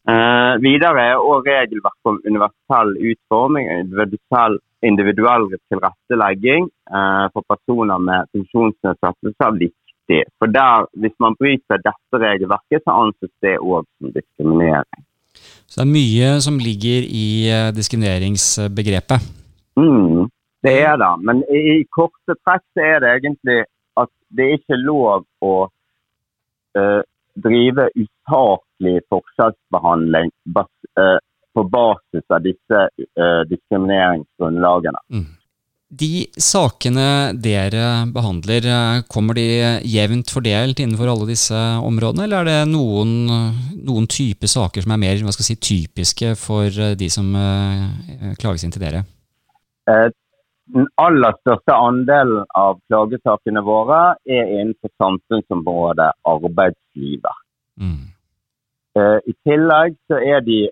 Eh, 0.09 0.55
videre 0.65 1.05
er 1.11 1.21
også 1.21 1.45
regelverk 1.47 2.11
om 2.11 2.21
universell 2.25 2.95
utforming 3.11 3.69
og 3.69 3.83
individuell, 3.85 4.57
individuell 4.91 5.51
tilrettelegging 5.71 6.69
eh, 6.69 7.27
for 7.35 7.47
personer 7.55 7.99
med 8.11 8.31
funksjonsnedsettelser 8.33 9.61
viktig. 9.65 10.23
For 10.41 10.49
der, 10.49 10.89
Hvis 10.97 11.17
man 11.21 11.37
bryter 11.37 11.85
dette 11.85 12.23
regelverket, 12.25 12.83
så 12.85 12.97
anses 13.05 13.35
det 13.45 13.59
òg 13.61 13.85
som 13.99 14.15
diskriminering. 14.15 15.05
Så 15.69 15.83
det 15.83 15.87
er 15.87 15.95
mye 15.95 16.29
som 16.41 16.57
ligger 16.59 17.05
i 17.05 17.27
diskrimineringsbegrepet? 17.77 19.27
Mm, 19.77 20.31
det 20.65 20.75
er 20.81 20.97
det. 20.97 21.11
Men 21.29 21.43
i, 21.53 21.61
i 21.77 21.89
korte 21.93 22.37
trekk 22.41 22.81
er 22.81 23.03
det 23.05 23.11
egentlig 23.19 23.59
at 24.01 24.11
det 24.35 24.47
er 24.47 24.59
ikke 24.59 24.81
lov 24.81 25.27
å 25.45 25.55
uh, 26.79 27.01
drive 27.45 27.89
usaklig 27.95 29.01
forskjellsbehandling 29.13 30.33
bas, 30.55 30.71
uh, 31.01 31.19
på 31.55 31.65
basis 31.73 32.25
av 32.35 32.45
disse 32.47 32.83
uh, 33.19 33.43
diskrimineringsgrunnlagene. 33.51 35.03
Mm. 35.15 35.27
De 35.89 36.27
sakene 36.37 37.33
dere 37.33 38.05
behandler, 38.13 38.67
kommer 39.09 39.39
de 39.39 39.47
jevnt 39.89 40.29
fordelt 40.29 40.83
innenfor 40.85 41.09
alle 41.09 41.31
disse 41.31 41.57
områdene, 41.81 42.27
eller 42.27 42.43
er 42.43 42.49
det 42.51 42.73
noen, 42.75 43.15
noen 43.89 44.09
type 44.13 44.51
saker 44.53 44.85
som 44.85 44.93
er 44.93 45.01
mer 45.01 45.23
si, 45.33 45.57
typiske 45.57 46.35
for 46.37 46.69
de 46.69 47.09
som 47.09 47.33
klages 48.37 48.67
inn 48.67 48.75
til 48.75 48.85
dere? 48.85 49.01
Den 50.69 50.85
aller 51.01 51.33
største 51.41 51.73
andelen 51.73 52.45
av 52.53 52.77
klagesakene 52.93 53.65
våre 53.65 54.13
er 54.29 54.45
innenfor 54.59 54.93
samfunnsområdet 55.01 56.11
arbeidslivet. 56.29 57.45
Mm. 57.81 58.13
I 59.25 59.35
tillegg 59.49 59.97
så 60.05 60.21
er 60.21 60.45
de 60.45 60.67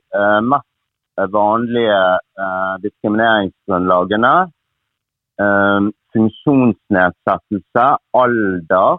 mest 0.45 0.69
vanlige 1.33 1.97
uh, 2.37 2.77
diskrimineringsgrunnlagene 5.37 5.93
funksjonsnedsettelse, 6.17 7.87
alder, 8.15 8.99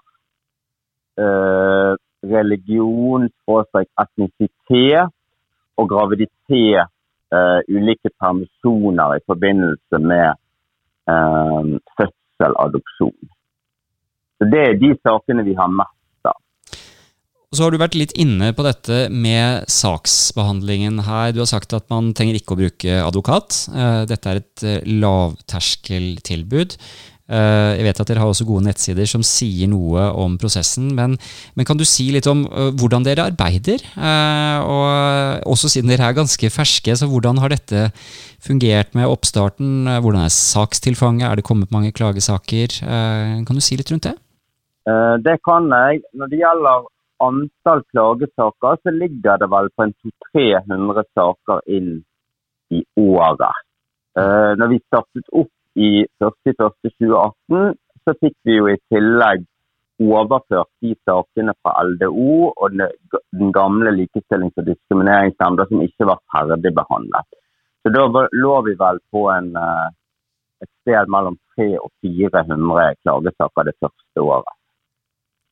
religion, 2.34 3.30
etnisitet 4.04 5.14
og 5.78 5.90
graviditet, 5.90 6.94
ulike 7.70 8.10
permisjoner 8.22 9.18
i 9.18 9.26
forbindelse 9.28 10.00
med 10.00 10.28
eh, 11.12 11.64
fødsel, 11.98 12.54
adopsjon. 12.66 13.30
Så 14.38 14.44
Det 14.54 14.62
er 14.70 14.80
de 14.84 14.94
sakene 15.04 15.44
vi 15.44 15.54
har 15.54 15.68
mest. 15.68 15.97
Så 17.56 17.64
har 17.64 17.72
du 17.72 17.80
vært 17.80 17.96
litt 17.96 18.12
inne 18.20 18.50
på 18.52 18.64
dette 18.66 19.06
med 19.08 19.70
saksbehandlingen 19.72 21.00
her. 21.08 21.32
Du 21.32 21.40
har 21.40 21.48
sagt 21.48 21.72
at 21.78 21.86
man 21.88 22.10
trenger 22.16 22.36
ikke 22.36 22.58
å 22.58 22.60
bruke 22.60 22.98
advokat. 23.00 23.70
Eh, 23.72 24.02
dette 24.10 24.28
er 24.34 24.42
et 24.42 24.64
eh, 24.68 24.90
lavterskeltilbud. 25.00 26.76
Eh, 27.32 27.70
jeg 27.80 27.86
vet 27.88 28.02
at 28.04 28.12
dere 28.12 28.26
har 28.26 28.34
også 28.34 28.48
gode 28.50 28.66
nettsider 28.66 29.08
som 29.08 29.24
sier 29.24 29.72
noe 29.72 30.10
om 30.20 30.36
prosessen, 30.42 30.90
men, 30.98 31.16
men 31.56 31.68
kan 31.68 31.80
du 31.80 31.86
si 31.88 32.10
litt 32.12 32.28
om 32.28 32.44
hvordan 32.52 33.08
dere 33.08 33.30
arbeider? 33.32 33.80
Og 34.68 35.48
også 35.48 35.72
siden 35.72 35.92
dere 35.92 36.12
er 36.12 36.20
ganske 36.20 36.52
ferske, 36.52 37.00
så 37.00 37.08
hvordan 37.08 37.40
har 37.44 37.56
dette 37.56 37.86
fungert 38.44 38.92
med 38.92 39.08
oppstarten? 39.08 39.88
Hvordan 39.88 40.26
er 40.26 40.36
sakstilfanget? 40.36 41.30
Er 41.32 41.40
det 41.40 41.48
kommet 41.48 41.72
mange 41.72 41.96
klagesaker? 41.96 42.76
kan 42.84 43.56
du 43.56 43.64
si 43.64 43.80
litt 43.80 43.96
rundt 43.96 44.12
det? 44.12 44.18
det 45.24 45.40
kan 45.48 45.72
jeg. 45.72 46.04
Når 46.16 46.32
det 46.32 46.44
gjelder 46.44 46.88
antall 47.24 47.84
klagesaker, 47.92 48.78
så 48.84 48.94
ligger 48.94 49.40
det 49.42 49.50
vel 49.52 49.70
på 49.76 49.88
en 49.88 49.94
200-300 50.36 51.04
saker 51.18 51.62
inn 51.78 51.92
i 52.70 52.84
året. 53.00 53.64
når 54.18 54.68
vi 54.72 54.80
startet 54.82 55.28
opp 55.32 55.54
i 55.78 56.06
1.1.2018 56.24 57.76
så 58.08 58.16
fikk 58.22 58.36
vi 58.48 58.58
jo 58.58 58.70
i 58.72 58.80
tillegg 58.92 59.46
overført 60.02 60.70
de 60.82 60.94
sakene 61.10 61.54
fra 61.62 61.74
LDO 61.84 62.52
og 62.54 62.78
den 62.78 63.52
gamle 63.54 63.94
likestillings- 63.96 64.58
og 64.62 64.68
diskrimineringsnemnda 64.70 65.66
som 65.70 65.82
ikke 65.86 66.08
var 66.12 66.22
ferdigbehandlet. 66.34 67.40
Så 67.82 67.94
da 67.94 68.28
lå 68.44 68.56
vi 68.68 68.76
vel 68.78 69.00
på 69.12 69.26
en, 69.34 69.56
eh, 69.56 69.88
et 70.62 70.70
sted 70.82 71.10
mellom 71.14 71.38
300 71.58 71.80
og 71.84 71.92
400 72.02 72.96
klagesaker 73.04 73.64
det 73.64 73.76
første 73.82 74.22
året. 74.22 74.54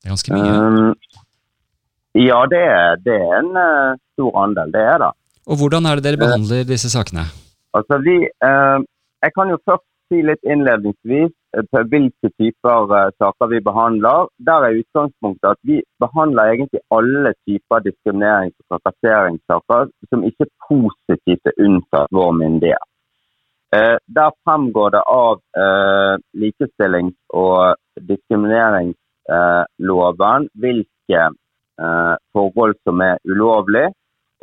Det 0.02 0.06
er 0.06 0.14
ganske 0.14 0.32
mye. 0.34 0.50
Um, 0.54 0.94
ja, 2.16 2.46
det 2.48 2.62
er, 2.64 2.96
det 3.04 3.14
er 3.14 3.38
en 3.42 3.50
uh, 3.52 3.96
stor 4.16 4.32
andel. 4.44 4.72
Det 4.72 4.80
er 4.80 4.98
det. 5.04 5.12
Og 5.46 5.54
hvordan 5.60 5.86
er 5.86 5.94
det 5.96 6.04
dere 6.06 6.22
behandler 6.24 6.64
disse 6.64 6.90
sakene? 6.90 7.24
Altså, 7.76 7.94
vi, 8.06 8.16
uh, 8.48 8.78
jeg 9.24 9.30
kan 9.36 9.46
jo 9.52 9.58
først 9.68 9.86
si 10.08 10.18
litt 10.22 10.44
innledningsvis 10.46 11.32
eh, 11.58 11.64
på 11.72 11.78
hvilke 11.92 12.28
typer 12.38 12.78
uh, 12.94 13.10
saker 13.20 13.46
vi 13.52 13.58
behandler. 13.68 14.18
Der 14.48 14.58
er 14.64 14.80
utgangspunktet 14.80 15.48
at 15.50 15.60
vi 15.68 15.76
behandler 16.00 16.44
egentlig 16.54 16.80
alle 16.96 17.30
typer 17.44 17.78
diskriminerings- 17.84 18.62
og 18.62 18.66
trakasseringssaker 18.72 19.82
som 20.10 20.20
ikke 20.30 20.46
positivt 20.70 21.44
er 21.52 21.60
unntatt 21.68 22.10
vår 22.16 22.32
myndighet. 22.42 22.86
Uh, 23.76 23.96
der 24.18 24.30
fremgår 24.46 24.88
det 24.96 25.04
av 25.04 25.34
likestillings- 26.42 27.24
og 27.34 27.58
diskrimineringsloven 28.08 30.40
hvilke 30.62 31.20
forhold 32.32 32.76
som 32.88 33.00
er 33.04 33.18
ulovlige 33.28 33.90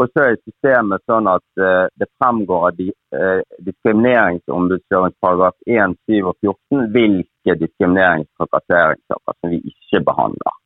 og 0.02 0.10
så 0.10 0.26
er 0.26 0.40
systemet 0.42 1.04
sånn 1.10 1.28
at 1.30 1.46
uh, 1.62 1.86
det 2.02 2.10
fremgår 2.18 2.66
av 2.70 2.82
uh, 2.82 3.42
diskrimineringsombudslovens 3.68 5.16
paragraf 5.22 5.56
1, 5.70 5.94
7 6.10 6.18
og 6.32 6.36
14 6.42 6.90
hvilke 6.96 7.58
diskrimineringstrakasseringssaker 7.62 9.38
som 9.38 9.54
vi 9.54 9.62
ikke 9.74 10.04
behandler. 10.10 10.60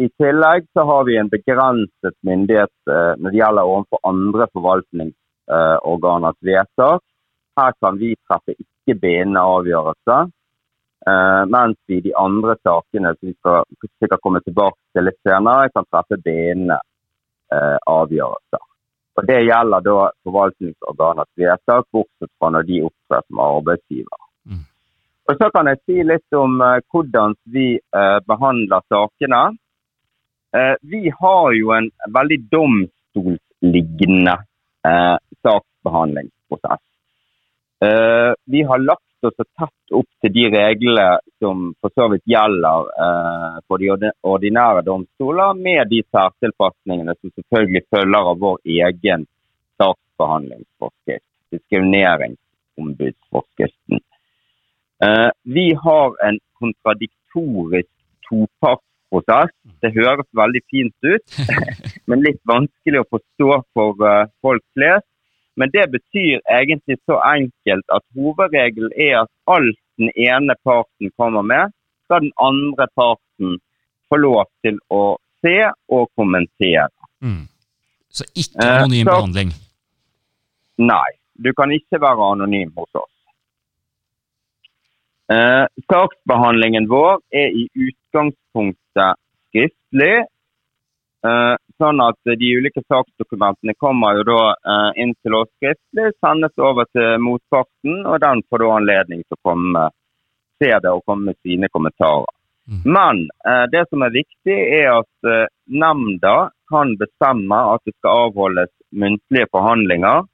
I 0.00 0.06
tillegg 0.16 0.68
så 0.72 0.84
har 0.88 1.02
vi 1.04 1.16
en 1.18 1.28
begrenset 1.28 2.14
myndighet 2.24 2.70
når 2.86 3.26
det 3.26 3.40
gjelder 3.40 3.68
overfor 3.68 4.00
andre 4.08 4.46
forvaltningsorganers 4.54 6.38
vedtak. 6.46 7.02
Her 7.58 7.74
kan 7.82 7.98
vi 8.00 8.14
treffe 8.22 8.54
ikke 8.54 8.96
bindende 9.02 9.42
avgjørelser. 9.42 10.30
Uh, 11.08 11.46
mens 11.48 11.78
i 11.88 12.02
de 12.04 12.12
andre 12.18 12.58
sakene 12.60 13.14
som 13.16 13.28
vi 13.30 13.32
skal 13.38 13.64
sikkert 14.02 14.20
komme 14.20 14.42
tilbake 14.44 14.76
til 14.92 15.08
litt 15.08 15.20
senere, 15.24 15.70
kan 15.72 15.86
treffe 15.88 16.18
bindende 16.20 16.76
eh, 17.52 17.78
avgjørelser. 17.86 18.66
Og 19.18 19.26
Det 19.26 19.38
gjelder 19.44 19.84
da 19.84 19.94
forvaltningsorganets 20.24 21.32
vedtak, 21.36 21.86
bortsett 21.92 22.30
fra 22.38 22.50
når 22.54 22.68
de 22.68 22.82
opptrer 22.88 23.24
som 23.26 23.42
arbeidsgiver. 23.44 24.20
Mm. 24.48 24.62
Og 25.28 25.40
Så 25.40 25.50
kan 25.54 25.70
jeg 25.70 25.80
si 25.84 25.96
litt 26.06 26.38
om 26.38 26.60
eh, 26.64 26.78
hvordan 26.90 27.36
vi 27.56 27.66
eh, 27.76 28.18
behandler 28.26 28.86
sakene. 28.92 29.42
Eh, 30.56 30.76
vi 30.92 31.10
har 31.20 31.52
jo 31.58 31.74
en 31.76 31.90
veldig 32.16 32.40
domstolslignende 32.54 34.36
eh, 34.88 35.16
saksbehandlingsprosess. 35.44 36.82
Eh, 37.84 38.32
vi 38.44 38.62
har 38.62 38.82
lagt 38.88 39.09
oss 39.24 39.36
så 39.36 39.44
tett 39.58 39.92
opp 39.96 40.08
til 40.22 40.32
de 40.34 40.44
reglene 40.54 41.18
som 41.42 41.74
for 41.80 41.90
så 41.96 42.04
vidt 42.12 42.26
gjelder 42.30 42.80
eh, 43.06 43.56
for 43.68 43.76
de 43.82 43.88
ordinære 44.26 44.82
domstoler, 44.86 45.48
med 45.54 45.88
de 45.92 46.00
særtilpasningene 46.08 47.14
som 47.18 47.28
selvfølgelig 47.34 47.82
følger 47.94 48.22
av 48.32 48.36
vår 48.44 48.56
egen 48.80 49.20
saksbehandlingsforskrift, 49.80 51.28
diskrimineringsombudsforskriften. 51.54 53.98
Eh, 55.04 55.30
vi 55.42 55.66
har 55.84 56.08
en 56.28 56.38
kontradiktorisk 56.60 57.92
topartsprosess. 58.28 59.52
Det 59.80 59.94
høres 59.96 60.28
veldig 60.36 60.62
fint 60.70 60.96
ut, 61.04 61.24
men 62.08 62.24
litt 62.26 62.42
vanskelig 62.48 63.00
å 63.02 63.10
forstå 63.16 63.50
for 63.76 63.90
eh, 64.06 64.28
folk 64.44 64.64
flest. 64.76 65.08
Men 65.56 65.70
det 65.74 65.86
betyr 65.92 66.40
egentlig 66.58 66.96
så 67.06 67.18
enkelt 67.26 67.86
at 67.96 68.04
hovedregelen 68.14 68.92
er 68.96 69.22
at 69.24 69.30
alt 69.46 69.78
den 69.98 70.10
ene 70.16 70.54
parten 70.64 71.10
kommer 71.18 71.42
med, 71.42 71.72
skal 72.04 72.24
den 72.26 72.32
andre 72.40 72.86
parten 72.96 73.58
få 74.08 74.16
lov 74.16 74.46
til 74.64 74.78
å 74.90 75.18
se 75.44 75.56
og 75.88 76.10
kommentere. 76.18 76.88
Mm. 77.20 77.46
Så 78.10 78.26
ikke 78.34 78.66
anonym 78.66 79.00
eh, 79.00 79.06
så, 79.06 79.16
behandling? 79.16 79.54
Nei, 80.90 81.10
du 81.44 81.52
kan 81.56 81.72
ikke 81.74 82.00
være 82.02 82.32
anonym 82.34 82.72
hos 82.76 83.02
oss. 83.02 83.14
Eh, 85.30 85.66
saksbehandlingen 85.92 86.88
vår 86.90 87.20
er 87.42 87.54
i 87.54 87.68
utgangspunktet 87.86 89.20
skriftlig. 89.50 90.26
Eh, 91.20 91.54
sånn 91.76 92.00
at 92.00 92.16
de 92.40 92.48
ulike 92.56 92.80
saksdokumentene 92.88 93.74
kommer 93.76 94.16
jo 94.16 94.22
da 94.24 94.42
eh, 94.56 95.02
inn 95.04 95.12
til 95.20 95.36
oss 95.36 95.50
skriftlig, 95.58 96.14
sendes 96.16 96.54
over 96.56 96.88
til 96.96 97.20
motparten, 97.20 98.06
og 98.08 98.22
den 98.24 98.40
får 98.48 98.64
da 98.64 98.70
anledning 98.78 99.20
til 99.26 99.36
å 99.36 99.42
komme, 99.50 99.82
se 100.62 100.70
det 100.72 100.94
og 100.94 101.04
komme 101.04 101.30
med 101.30 101.40
sine 101.44 101.68
kommentarer. 101.68 102.32
Mm. 102.70 102.80
Men 102.96 103.22
eh, 103.44 103.66
det 103.74 103.84
som 103.90 104.06
er 104.06 104.16
viktig, 104.16 104.56
er 104.80 104.88
at 104.94 105.30
nemnda 105.68 106.36
kan 106.72 106.96
bestemme 106.96 107.62
at 107.74 107.84
det 107.84 107.98
skal 107.98 108.30
avholdes 108.30 108.72
muntlige 108.96 109.50
forhandlinger. 109.52 110.24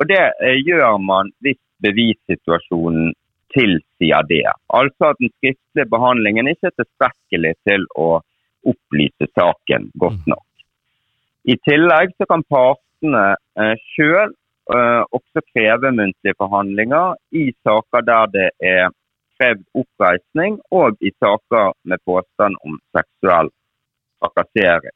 Og 0.00 0.08
det 0.08 0.24
gjør 0.64 0.96
man 1.04 1.28
hvis 1.44 1.60
bevissituasjonen 1.84 3.12
tilsier 3.54 4.24
det. 4.30 4.46
Altså 4.72 5.12
at 5.12 5.20
den 5.20 5.30
skriftlige 5.36 5.90
behandlingen 5.92 6.48
ikke 6.50 6.70
er 6.70 6.78
tilstrekkelig 6.80 7.52
til 7.68 7.84
å 8.00 8.08
opplyse 8.72 9.28
saken 9.34 9.90
godt 9.94 10.20
mm. 10.24 10.32
nok. 10.34 10.46
I 11.44 11.56
tillegg 11.68 12.14
så 12.16 12.26
kan 12.30 12.44
partene 12.48 13.24
eh, 13.60 13.74
sjøl 13.94 14.30
eh, 14.72 15.02
også 15.16 15.44
kreve 15.52 15.92
muntlige 15.92 16.38
forhandlinger 16.40 17.18
i 17.36 17.50
saker 17.66 18.06
der 18.08 18.30
det 18.32 18.50
er 18.64 18.92
krevd 19.34 19.64
oppreisning, 19.74 20.60
og 20.70 20.96
i 21.00 21.10
saker 21.18 21.74
med 21.90 22.02
påstand 22.06 22.56
om 22.64 22.78
seksuell 22.96 23.50
trakassering. 24.22 24.94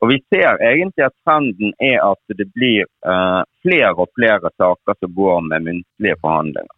Og 0.00 0.12
Vi 0.12 0.18
ser 0.30 0.60
egentlig 0.62 1.04
at 1.04 1.16
trenden 1.26 1.72
er 1.82 1.98
at 2.06 2.38
det 2.38 2.46
blir 2.54 2.86
eh, 2.86 3.42
flere 3.62 3.94
og 3.94 4.10
flere 4.14 4.50
saker 4.56 4.98
som 5.00 5.14
går 5.14 5.40
med 5.50 5.66
muntlige 5.68 6.18
forhandlinger. 6.22 6.77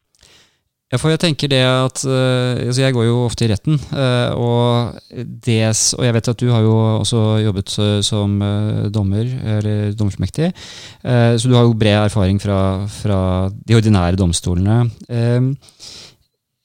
Ja, 0.91 0.99
for 0.99 1.13
jeg 1.13 1.21
tenker 1.23 1.47
det 1.47 1.61
at 1.63 2.01
uh, 2.03 2.59
altså 2.67 2.83
Jeg 2.83 2.95
går 2.97 3.05
jo 3.07 3.19
ofte 3.23 3.47
i 3.47 3.51
retten, 3.53 3.77
uh, 3.95 4.35
og, 4.35 4.97
det, 5.15 5.61
og 5.95 6.03
jeg 6.03 6.17
vet 6.17 6.31
at 6.33 6.41
du 6.43 6.49
har 6.51 6.65
jo 6.67 6.75
også 6.99 7.21
jobbet 7.45 7.77
som 8.07 8.35
uh, 8.43 8.89
dommer, 8.91 9.31
eller 9.55 9.93
dommersmektig, 9.95 10.51
så 11.03 11.49
du 11.49 11.55
har 11.55 11.65
jo 11.65 11.77
bred 11.79 12.09
erfaring 12.09 12.41
fra, 12.43 12.87
fra 12.91 13.21
de 13.51 13.77
ordinære 13.79 14.19
domstolene. 14.19 14.81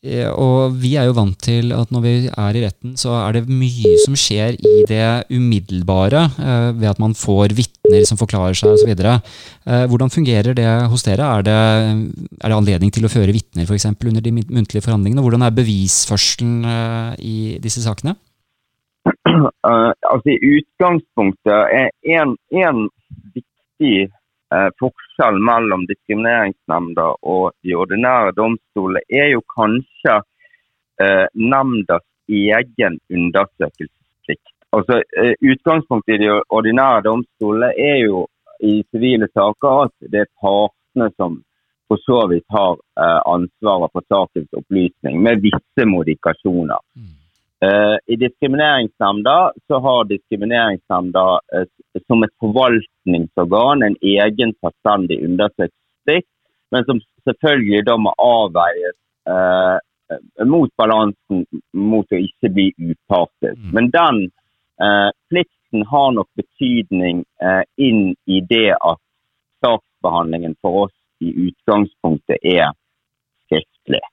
Eh, 0.05 0.27
og 0.29 0.75
vi 0.77 0.93
er 0.99 1.07
jo 1.07 1.15
vant 1.17 1.37
til 1.41 1.71
at 1.73 1.89
når 1.93 2.03
vi 2.03 2.13
er 2.29 2.57
i 2.57 2.61
retten, 2.61 2.93
så 2.99 3.15
er 3.23 3.39
det 3.39 3.49
mye 3.49 3.95
som 4.03 4.17
skjer 4.19 4.57
i 4.59 4.73
det 4.89 5.07
umiddelbare, 5.33 6.27
eh, 6.37 6.67
ved 6.77 6.91
at 6.91 7.01
man 7.01 7.15
får 7.17 7.55
vitner 7.57 8.05
som 8.05 8.19
forklarer 8.19 8.57
seg 8.57 8.75
osv. 8.75 8.91
Eh, 8.93 9.85
hvordan 9.89 10.13
fungerer 10.13 10.53
det 10.57 10.67
hos 10.91 11.05
dere? 11.07 11.25
Er 11.25 11.47
det, 11.47 11.57
er 12.37 12.53
det 12.53 12.59
anledning 12.59 12.93
til 12.93 13.07
å 13.07 13.11
føre 13.11 13.33
vitner 13.33 13.65
f.eks. 13.65 13.89
under 13.95 14.21
de 14.21 14.35
muntlige 14.35 14.85
forhandlingene? 14.85 15.25
Hvordan 15.25 15.47
er 15.47 15.57
bevisførselen 15.57 16.61
i 17.19 17.57
disse 17.63 17.85
sakene? 17.85 18.17
Altså 19.65 20.29
I 20.31 20.37
utgangspunktet 20.59 21.73
er 21.73 21.89
en, 22.15 22.35
en 22.53 22.85
viktig 23.33 24.05
Eh, 24.53 24.69
forskjell 24.79 25.39
mellom 25.41 25.87
diskrimineringsnemnda 25.89 27.05
og 27.33 27.55
de 27.65 27.73
ordinære 27.73 28.35
domstolene 28.37 29.01
er 29.09 29.31
jo 29.31 29.41
kanskje 29.55 30.19
eh, 31.01 31.25
nemndas 31.33 32.05
egen 32.29 32.99
undersøkelsesplikt. 33.09 34.53
Altså, 34.77 35.01
eh, 35.17 35.33
Utgangspunktet 35.41 36.15
i 36.15 36.21
de 36.25 36.29
ordinære 36.49 37.01
domstolene 37.07 37.71
er 37.73 37.97
jo 38.03 38.27
i 38.61 38.83
sivile 38.91 39.27
saker 39.33 39.81
at 39.87 40.11
det 40.13 40.23
er 40.27 40.33
partene 40.41 41.09
som 41.17 41.41
for 41.87 41.97
så 42.05 42.21
vidt 42.29 42.45
har 42.49 42.77
eh, 43.01 43.21
ansvaret 43.35 43.93
for 43.93 44.05
sakens 44.13 44.57
opplysning, 44.61 45.21
med 45.25 45.41
visse 45.41 45.89
modikasjoner. 45.89 46.81
Mm. 46.97 47.13
Uh, 47.63 47.97
I 48.05 48.15
Diskrimineringsnemnda 48.15 49.51
så 49.67 49.79
har 49.79 50.05
Diskrimineringsnemnda 50.05 51.23
uh, 51.33 51.67
som 52.07 52.23
et 52.23 52.33
forvaltningsorgan 52.39 53.83
en 53.83 53.95
egen 54.01 54.51
selvstendig 54.59 55.21
undersøkelsesplikt, 55.23 56.27
men 56.71 56.85
som 56.85 56.99
selvfølgelig 57.23 57.85
da 57.87 57.95
må 57.97 58.11
avveies 58.19 58.97
uh, 59.31 59.77
mot 60.43 60.73
balansen 60.77 61.45
mot 61.73 62.11
å 62.11 62.19
ikke 62.27 62.51
bli 62.57 62.67
upartisk. 62.77 63.55
Mm. 63.57 63.71
Men 63.77 63.87
den 63.95 64.19
plikten 65.31 65.85
har 65.89 66.11
nok 66.13 66.27
betydning 66.37 67.23
inn 67.81 68.01
i 68.27 68.41
det 68.43 68.75
at 68.75 68.99
saksbehandlingen 69.65 70.53
for 70.61 70.83
oss 70.83 70.93
i 71.23 71.31
utgangspunktet 71.47 72.43
er 72.43 72.75
skriftlig. 73.47 74.03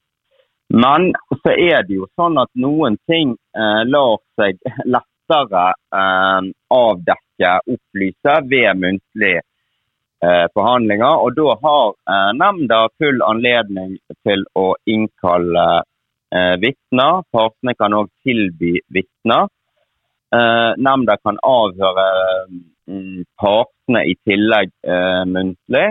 Men 0.73 1.13
så 1.43 1.53
er 1.53 1.83
det 1.85 1.99
jo 1.99 2.07
sånn 2.17 2.39
at 2.41 2.49
noen 2.57 2.97
ting 3.11 3.35
eh, 3.53 3.81
lar 3.85 4.15
seg 4.41 4.57
lettere 4.89 5.65
eh, 5.69 6.47
avdekke, 6.73 7.51
opplyse, 7.75 8.37
ved 8.49 8.81
muntlige 8.81 9.43
eh, 10.25 10.47
forhandlinger. 10.57 11.27
Og 11.27 11.37
da 11.37 11.59
har 11.67 11.93
eh, 11.93 12.31
nemnda 12.41 12.81
full 12.97 13.21
anledning 13.29 13.99
til 14.25 14.47
å 14.57 14.71
innkalle 14.89 15.67
eh, 16.33 16.57
vitner. 16.65 17.21
Partene 17.37 17.77
kan 17.77 18.01
òg 18.01 18.09
tilby 18.25 18.79
vitner. 18.97 19.53
Eh, 20.33 20.73
nemnda 20.81 21.21
kan 21.21 21.37
avhøre 21.45 22.09
mm, 22.49 23.29
partene 23.37 24.07
i 24.09 24.17
tillegg 24.25 24.73
eh, 24.89 25.23
muntlig. 25.29 25.89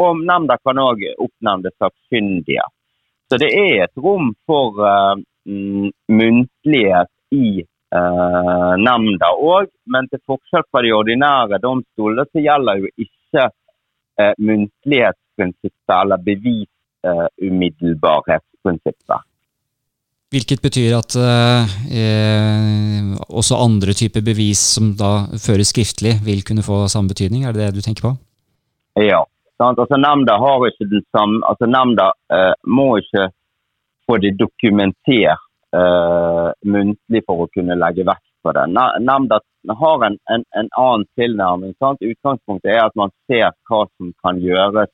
og 0.00 0.20
nemnda 0.28 0.56
kan 0.64 0.78
òg 0.80 1.02
oppnevne 1.20 1.72
sakkyndige. 1.80 2.64
Så 3.30 3.36
det 3.40 3.50
er 3.56 3.84
et 3.86 3.96
rom 4.00 4.34
for 4.48 4.68
uh, 4.78 5.16
muntlighet 6.12 7.10
i 7.34 7.64
uh, 7.64 8.74
nemnda 8.80 9.28
òg. 9.40 9.66
Men 9.90 10.08
til 10.10 10.20
forskjell 10.28 10.64
fra 10.70 10.80
de 10.84 10.92
ordinære 10.96 11.58
domstolene 11.62 12.24
så 12.30 12.38
gjelder 12.44 12.74
jo 12.82 12.86
ikke 13.06 13.42
uh, 13.48 14.34
muntlighetsprinsippet 14.38 15.94
eller 16.00 16.18
bevisumiddelbarhetsprinsippet. 16.30 19.20
Hvilket 20.34 20.64
betyr 20.64 20.96
at 20.96 21.14
eh, 21.14 21.62
også 23.30 23.54
andre 23.60 23.92
typer 23.94 24.22
bevis 24.26 24.58
som 24.74 24.88
da 24.98 25.30
føres 25.38 25.70
skriftlig, 25.70 26.16
vil 26.26 26.42
kunne 26.42 26.64
få 26.66 26.88
samme 26.90 27.08
betydning? 27.12 27.44
Er 27.44 27.52
det 27.54 27.62
det 27.62 27.76
du 27.76 27.82
tenker 27.84 28.02
på? 28.08 28.12
Ja. 28.98 29.22
Sant? 29.62 29.78
Altså 29.78 29.96
Nemnda 30.00 30.36
har 30.42 30.66
ikke 30.68 30.90
den 30.90 31.04
samme, 31.14 31.40
altså 31.46 31.66
nemnda 31.70 32.10
eh, 32.34 32.52
må 32.66 32.96
ikke 32.98 33.28
få 34.06 34.18
det 34.22 34.34
dokumentert 34.40 35.44
eh, 35.76 36.48
muntlig 36.66 37.22
for 37.26 37.44
å 37.44 37.50
kunne 37.54 37.78
legge 37.78 38.06
vekt 38.06 38.26
på 38.44 38.52
det. 38.56 38.66
Nemnda 38.74 39.40
har 39.80 40.04
en, 40.08 40.18
en, 40.34 40.44
en 40.58 40.68
annen 40.80 41.06
tilnærming. 41.18 41.76
Sant? 41.78 42.02
Utgangspunktet 42.02 42.74
er 42.74 42.82
at 42.84 42.98
man 42.98 43.14
ser 43.30 43.54
hva 43.68 43.84
som 43.94 44.12
kan 44.24 44.42
gjøres 44.42 44.90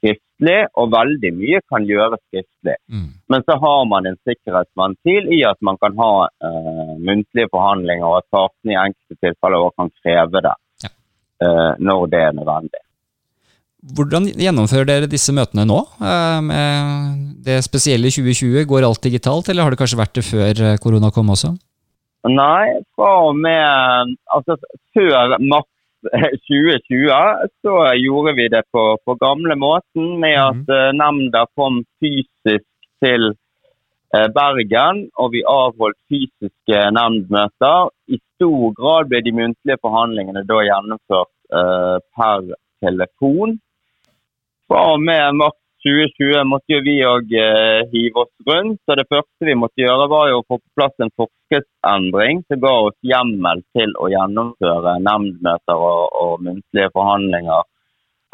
skriftlig, 0.00 0.58
og 0.80 0.92
veldig 0.94 1.30
mye 1.36 1.60
kan 1.68 1.86
gjøres 1.88 2.20
skriftlig. 2.26 2.76
Mm. 2.88 3.08
Men 3.28 3.46
så 3.46 3.56
har 3.60 3.82
man 3.88 4.08
en 4.08 4.18
sikkerhetsventil 4.28 5.32
i 5.36 5.42
at 5.48 5.60
man 5.60 5.78
kan 5.80 5.96
ha 6.00 6.12
eh, 6.26 6.94
muntlige 6.98 7.50
forhandlinger, 7.52 8.06
og 8.08 8.20
at 8.20 8.30
partene 8.32 8.74
i 8.74 8.80
enkelte 8.80 9.20
tilfeller 9.20 9.66
også 9.66 9.82
kan 9.82 9.92
kreve 10.02 10.44
det 10.48 10.54
ja. 10.84 10.94
uh, 11.44 11.72
når 11.78 12.06
det 12.12 12.22
er 12.28 12.38
nødvendig. 12.40 12.82
Hvordan 13.80 14.26
gjennomfører 14.36 14.88
dere 14.88 15.08
disse 15.08 15.32
møtene 15.32 15.64
nå? 15.64 15.78
Eh, 16.04 16.38
med 16.44 17.20
det 17.46 17.62
spesielle 17.64 18.12
2020, 18.12 18.66
går 18.68 18.84
alt 18.84 19.02
digitalt, 19.06 19.48
eller 19.48 19.64
har 19.64 19.72
det 19.72 19.80
kanskje 19.80 20.00
vært 20.00 20.16
det 20.18 20.24
før 20.26 20.64
eh, 20.66 20.78
korona 20.82 21.08
kom 21.14 21.32
også? 21.32 21.54
Nei, 22.28 22.76
fra 22.92 23.12
og 23.30 23.38
med 23.40 24.16
altså 24.36 24.58
før 24.92 25.38
mars 25.40 25.68
2020 26.04 27.48
så 27.64 27.76
gjorde 27.96 28.34
vi 28.36 28.48
det 28.52 28.62
på, 28.72 28.82
på 29.04 29.16
gamle 29.20 29.56
måten 29.56 30.14
med 30.20 30.36
at 30.36 30.68
mm. 30.68 30.96
nemnda 30.96 31.46
kom 31.56 31.80
fysisk 32.00 32.66
til 33.04 33.32
Bergen, 34.10 35.04
og 35.22 35.30
vi 35.32 35.44
avholdt 35.46 35.96
fysiske 36.10 36.78
nemndmøter. 36.96 37.92
I 38.10 38.18
stor 38.18 38.72
grad 38.76 39.08
ble 39.12 39.20
de 39.22 39.32
muntlige 39.36 39.80
forhandlingene 39.84 40.42
da 40.48 40.60
gjennomført 40.66 41.30
eh, 41.54 41.96
per 42.16 42.48
telefon 42.82 43.60
fra 44.70 44.84
og 44.94 45.02
med 45.02 45.34
mars 45.34 45.58
2020 45.82 46.44
måtte 46.44 46.74
jo 46.74 46.80
vi 46.84 46.96
òg 47.08 47.32
eh, 47.40 47.88
hive 47.90 48.22
oss 48.22 48.32
rundt. 48.46 48.78
Så 48.84 48.96
det 48.98 49.08
første 49.08 49.48
vi 49.48 49.56
måtte 49.56 49.80
gjøre, 49.80 50.10
var 50.12 50.28
jo 50.28 50.40
å 50.42 50.46
få 50.46 50.58
på 50.60 50.76
plass 50.76 50.94
en 51.00 51.12
forskriftsendring 51.16 52.44
som 52.46 52.60
ga 52.62 52.74
oss 52.86 52.96
hjemmel 53.12 53.62
til 53.76 53.94
å 53.96 54.10
gjennomføre 54.12 54.98
nemndmøter 55.06 55.84
og, 55.90 56.02
og 56.22 56.44
muntlige 56.46 56.92
forhandlinger 56.94 57.66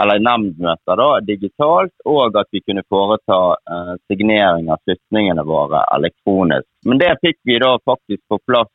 eller 0.03 0.21
nemndmøter 0.21 0.99
da, 1.01 1.09
digitalt, 1.25 1.95
og 2.05 2.35
at 2.37 2.51
vi 2.53 2.61
kunne 2.67 2.85
foreta 2.91 3.39
eh, 3.57 3.95
signering 4.11 4.69
av 4.69 4.83
slutningene 4.85 5.47
våre 5.47 5.87
elektronisk. 5.97 6.69
Men 6.85 7.01
det 7.01 7.15
fikk 7.23 7.39
vi 7.49 7.61
da 7.63 7.77
faktisk 7.87 8.21
på 8.29 8.43
plass 8.45 8.73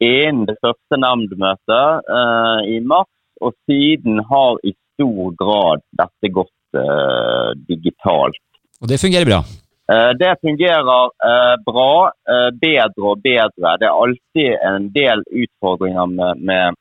innen 0.00 0.46
det 0.46 0.60
første 0.62 1.00
nemndmøtet 1.00 2.12
eh, 2.20 2.60
i 2.76 2.78
mars, 2.84 3.10
og 3.40 3.56
siden 3.66 4.20
har 4.28 4.60
i 4.62 4.76
stor 4.76 5.34
grad 5.40 5.82
dette 5.96 6.30
gått 6.36 6.52
uh, 6.76 7.50
digitalt. 7.68 8.38
Og 8.80 8.88
det 8.88 9.00
fungerer 9.02 9.28
bra? 9.28 9.42
Det 9.90 10.36
fungerer 10.38 10.86
bra, 11.66 11.94
bedre 12.62 13.06
og 13.10 13.24
bedre. 13.24 13.72
Det 13.82 13.88
er 13.88 14.02
alltid 14.04 14.52
en 14.68 14.84
del 14.94 15.24
utfordringer 15.26 16.06
med, 16.06 16.44
med 16.46 16.78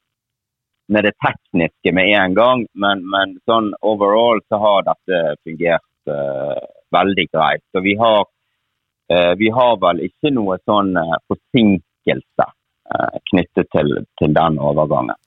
med 0.90 1.06
det 1.06 1.14
tekniske 1.26 1.94
med 1.94 2.12
en 2.18 2.36
gang, 2.38 2.62
men, 2.74 3.02
men 3.10 3.36
sånn 3.50 3.72
overall 3.86 4.42
så 4.50 4.58
har 4.62 4.86
dette 4.88 5.20
fungert 5.46 6.14
veldig 6.94 7.26
greit. 7.34 7.62
Så 7.72 7.84
vi 7.86 7.94
har, 8.00 8.26
vi 9.38 9.52
har 9.54 9.78
vel 9.84 10.02
ikke 10.08 10.34
noe 10.34 10.58
sånn 10.66 10.96
forsinkelse 11.30 12.48
knyttet 13.30 13.70
til, 13.76 14.00
til 14.18 14.34
den 14.34 14.58
overgangen. 14.58 15.18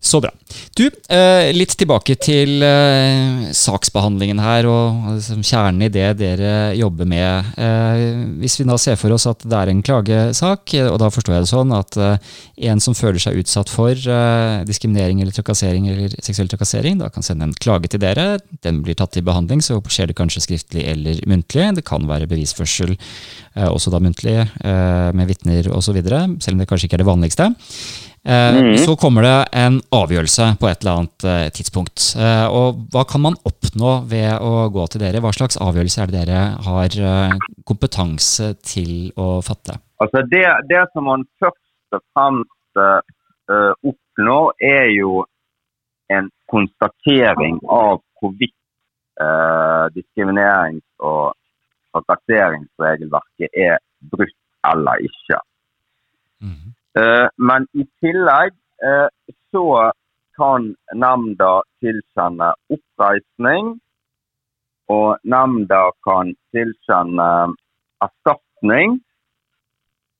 Så 0.00 0.20
bra. 0.20 0.30
Du, 0.76 0.84
eh, 1.08 1.50
litt 1.56 1.72
tilbake 1.80 2.14
til 2.20 2.60
eh, 2.62 3.46
saksbehandlingen 3.56 4.38
her 4.38 4.68
og 4.68 5.16
liksom, 5.16 5.40
kjernen 5.40 5.86
i 5.86 5.88
det 5.90 6.10
dere 6.20 6.76
jobber 6.76 7.08
med. 7.08 7.48
Eh, 7.58 8.02
hvis 8.42 8.58
vi 8.60 8.66
da 8.68 8.76
ser 8.78 8.98
for 9.00 9.14
oss 9.16 9.26
at 9.26 9.42
det 9.42 9.56
er 9.56 9.72
en 9.72 9.82
klagesak, 9.82 10.76
og 10.84 11.00
da 11.02 11.10
forstår 11.10 11.38
jeg 11.38 11.46
det 11.46 11.50
sånn 11.50 11.74
at 11.74 11.98
en 12.70 12.84
som 12.84 12.96
føler 12.96 13.18
seg 13.22 13.40
utsatt 13.40 13.72
for 13.72 13.96
diskriminering 14.68 15.24
eller 15.24 15.34
trakassering 15.34 15.88
eller 15.90 16.14
seksuell 16.20 16.52
trakassering, 16.52 17.00
da 17.00 17.10
kan 17.12 17.26
sende 17.26 17.48
en 17.48 17.56
klage 17.56 17.90
til 17.90 18.04
dere. 18.04 18.36
Den 18.62 18.84
blir 18.84 18.98
tatt 18.98 19.16
til 19.16 19.26
behandling, 19.26 19.64
så 19.64 19.80
skjer 19.80 20.12
det 20.12 20.18
kanskje 20.20 20.44
skriftlig 20.44 20.84
eller 20.92 21.24
muntlig. 21.26 21.70
Det 21.80 21.86
kan 21.88 22.06
være 22.08 22.28
bevisførsel 22.30 22.94
også 23.56 23.90
da 23.94 24.02
muntlig 24.04 24.38
med 24.60 25.30
vitner 25.32 25.72
osv., 25.72 25.96
selv 26.04 26.54
om 26.54 26.60
det 26.60 26.68
kanskje 26.68 26.90
ikke 26.90 27.00
er 27.00 27.06
det 27.06 27.10
vanligste. 27.10 27.50
Mm. 28.26 28.72
Så 28.82 28.96
kommer 28.98 29.22
det 29.22 29.34
en 29.54 29.76
avgjørelse 29.94 30.48
på 30.58 30.66
et 30.66 30.80
eller 30.82 30.96
annet 30.98 31.26
eh, 31.30 31.44
tidspunkt. 31.54 32.08
Eh, 32.18 32.46
og 32.50 32.80
Hva 32.90 33.04
kan 33.06 33.22
man 33.22 33.38
oppnå 33.46 33.92
ved 34.10 34.42
å 34.42 34.66
gå 34.74 34.86
til 34.90 35.04
dere? 35.04 35.22
Hva 35.22 35.30
slags 35.36 35.60
avgjørelse 35.62 36.02
er 36.02 36.10
det 36.10 36.24
dere 36.24 36.40
har 36.66 36.98
kompetanse 37.68 38.50
til 38.66 39.12
å 39.14 39.38
fatte? 39.46 39.78
Altså 40.02 40.24
det, 40.26 40.42
det 40.72 40.82
som 40.92 41.06
man 41.08 41.22
først 41.40 41.96
og 41.96 42.02
fremst 42.16 42.80
uh, 42.80 43.72
oppnår, 43.86 44.52
er 44.60 44.90
jo 44.96 45.22
en 46.12 46.28
konstatering 46.50 47.58
av 47.70 48.02
hvorvidt 48.20 48.56
uh, 49.22 49.88
diskriminerings- 49.94 50.84
og 51.00 51.34
trakasseringsregelverket 51.94 53.60
er 53.66 53.78
brutt 54.12 54.36
eller 54.66 55.02
ikke. 55.06 55.40
Mm. 56.42 56.75
Eh, 56.96 57.28
men 57.36 57.66
i 57.72 57.84
tillegg 58.00 58.54
eh, 58.88 59.08
så 59.52 59.92
kan 60.36 60.70
nemnda 60.94 61.50
tilkjenne 61.84 62.52
oppreisning. 62.72 63.74
Og 64.92 65.18
nemnda 65.34 65.82
kan 66.06 66.32
tilkjenne 66.54 67.28
erstatning. 68.06 69.00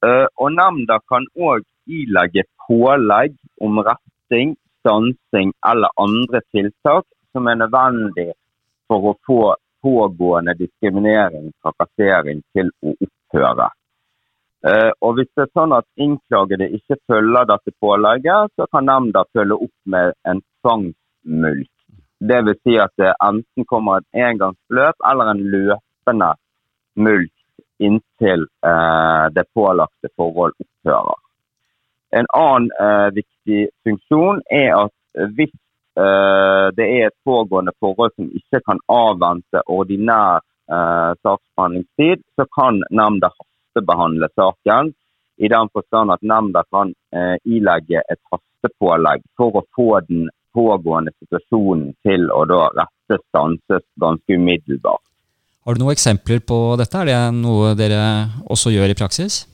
Eh, 0.04 0.26
og 0.36 0.52
nemnda 0.58 0.98
kan 1.08 1.28
òg 1.36 1.64
ilegge 1.86 2.44
pålegg 2.66 3.36
om 3.62 3.78
retting, 3.88 4.56
stansing 4.80 5.52
eller 5.70 5.94
andre 6.02 6.42
tiltak 6.52 7.06
som 7.32 7.48
er 7.48 7.60
nødvendig 7.62 8.32
for 8.88 9.12
å 9.12 9.14
få 9.26 9.40
pågående 9.86 10.56
diskriminering, 10.58 11.52
trakassering, 11.62 12.42
til 12.54 12.70
å 12.82 12.94
opphøre. 13.06 13.68
Uh, 14.64 14.90
og 15.04 15.18
Hvis 15.18 15.28
det 15.36 15.44
er 15.44 15.52
sånn 15.54 15.74
at 15.76 15.86
innklagede 16.00 16.70
ikke 16.78 16.96
følger 17.10 17.48
dette 17.50 17.72
pålegget, 17.82 18.52
så 18.56 18.66
kan 18.72 18.88
nemnda 18.88 19.26
følge 19.36 19.58
opp 19.66 19.74
med 19.84 20.14
en 20.24 20.40
tvangsmulkt. 20.64 21.72
Dvs. 22.24 22.62
Si 22.64 22.78
at 22.80 22.94
det 22.96 23.12
enten 23.20 23.66
kommer 23.68 24.00
et 24.00 24.22
engangsbeløp 24.24 25.04
eller 25.10 25.32
en 25.34 25.42
løpende 25.52 26.30
mulkt 26.96 27.34
inntil 27.84 28.46
uh, 28.64 29.28
det 29.36 29.44
pålagte 29.54 30.08
forhold 30.16 30.56
opphører. 30.64 31.20
En 32.16 32.28
annen 32.32 32.70
uh, 32.80 33.12
viktig 33.12 33.68
funksjon 33.84 34.40
er 34.50 34.72
at 34.86 35.30
hvis 35.36 35.52
det 35.96 36.84
er 36.84 37.06
et 37.06 37.14
pågående 37.24 37.72
forhold 37.80 38.10
som 38.12 38.26
ikke 38.36 38.58
kan 38.66 38.82
avvente 38.92 39.62
ordinær 39.64 40.42
saksbehandlingstid, 41.24 42.20
så 42.36 42.44
kan 42.52 42.82
nemnda 42.92 43.30
hastebehandle 43.76 44.28
saken. 44.34 44.92
I 45.38 45.48
den 45.48 45.68
forstand 45.72 46.10
at 46.10 46.22
nemnda 46.22 46.62
kan 46.70 46.94
eh, 47.12 47.36
ilegge 47.44 48.00
et 48.08 48.20
hastepålegg 48.32 49.22
for 49.36 49.56
å 49.56 49.64
få 49.76 50.00
den 50.08 50.28
pågående 50.54 51.12
situasjonen 51.20 51.92
til 52.02 52.30
å 52.32 52.44
da 52.48 52.70
rette 52.72 53.20
stanses 53.28 53.84
ganske 54.00 54.32
umiddelbart. 54.32 55.02
Har 55.66 55.74
du 55.74 55.82
noen 55.82 55.92
eksempler 55.92 56.40
på 56.40 56.76
dette? 56.80 57.02
Er 57.02 57.06
det 57.10 57.20
noe 57.36 57.74
dere 57.76 58.00
også 58.48 58.72
gjør 58.72 58.94
i 58.94 58.96
praksis? 58.96 59.44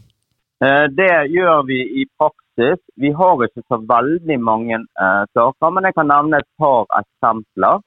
Eh, 0.63 0.87
det 0.95 1.11
gjør 1.35 1.67
vi 1.67 1.81
i 2.03 2.07
praksis. 2.15 2.79
Vi 2.95 3.11
har 3.11 3.43
ikke 3.43 3.65
så 3.67 3.81
veldig 3.83 4.39
mange 4.39 4.79
eh, 4.79 5.25
saker, 5.35 5.75
men 5.75 5.89
jeg 5.89 5.99
kan 5.99 6.13
nevne 6.13 6.39
et 6.39 6.51
par 6.63 6.87
eksempler. 7.01 7.83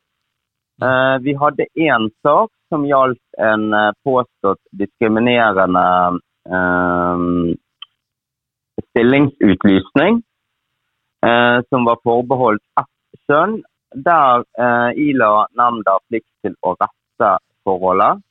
Eh, 0.83 1.15
vi 1.23 1.37
hadde 1.39 1.71
én 1.79 2.09
sak 2.25 2.51
som 2.67 2.83
gjaldt 2.83 3.23
en 3.39 3.69
eh, 3.73 3.91
påstått 4.03 4.59
diskriminerende 4.75 5.85
stillingsutlysning 8.95 10.21
eh, 11.25 11.57
som 11.69 11.85
var 11.85 11.97
forbeholdt 12.03 12.63
ett 12.79 12.91
kjønn, 13.29 13.59
der 13.95 14.43
eh, 14.59 14.91
ila 15.09 15.47
nemnda 15.57 15.97
plikt 16.09 16.29
til 16.43 16.55
å 16.61 16.75
rette 16.75 17.31
forholdet. 17.65 18.21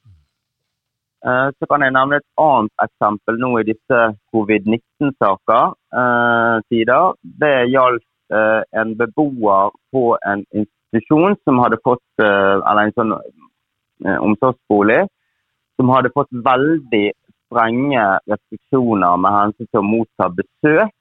Eh, 1.25 1.49
så 1.57 1.69
kan 1.71 1.85
jeg 1.85 1.95
nevne 1.97 2.21
et 2.21 2.29
annet 2.41 2.85
eksempel 2.85 3.41
nå 3.41 3.53
i 3.61 3.69
disse 3.71 4.01
covid-19-saker. 4.35 5.77
Eh, 6.01 7.15
det 7.45 7.55
gjaldt 7.73 8.09
en 8.35 8.95
beboer 8.99 9.69
på 9.93 10.17
en 10.27 10.41
institusjon 10.57 11.37
som 11.45 11.59
hadde 11.61 11.77
fått, 11.85 12.03
eller 12.19 12.81
en 12.81 12.95
sånn 12.97 13.13
omsorgsbolig, 14.25 15.03
som 15.77 15.93
hadde 15.93 16.11
fått 16.17 16.33
veldig 16.33 17.05
strenge 17.47 18.05
restriksjoner 18.31 19.17
med 19.21 19.31
hensyn 19.39 19.67
til 19.71 19.81
å 19.81 19.87
motta 19.87 20.27
besøk. 20.41 20.93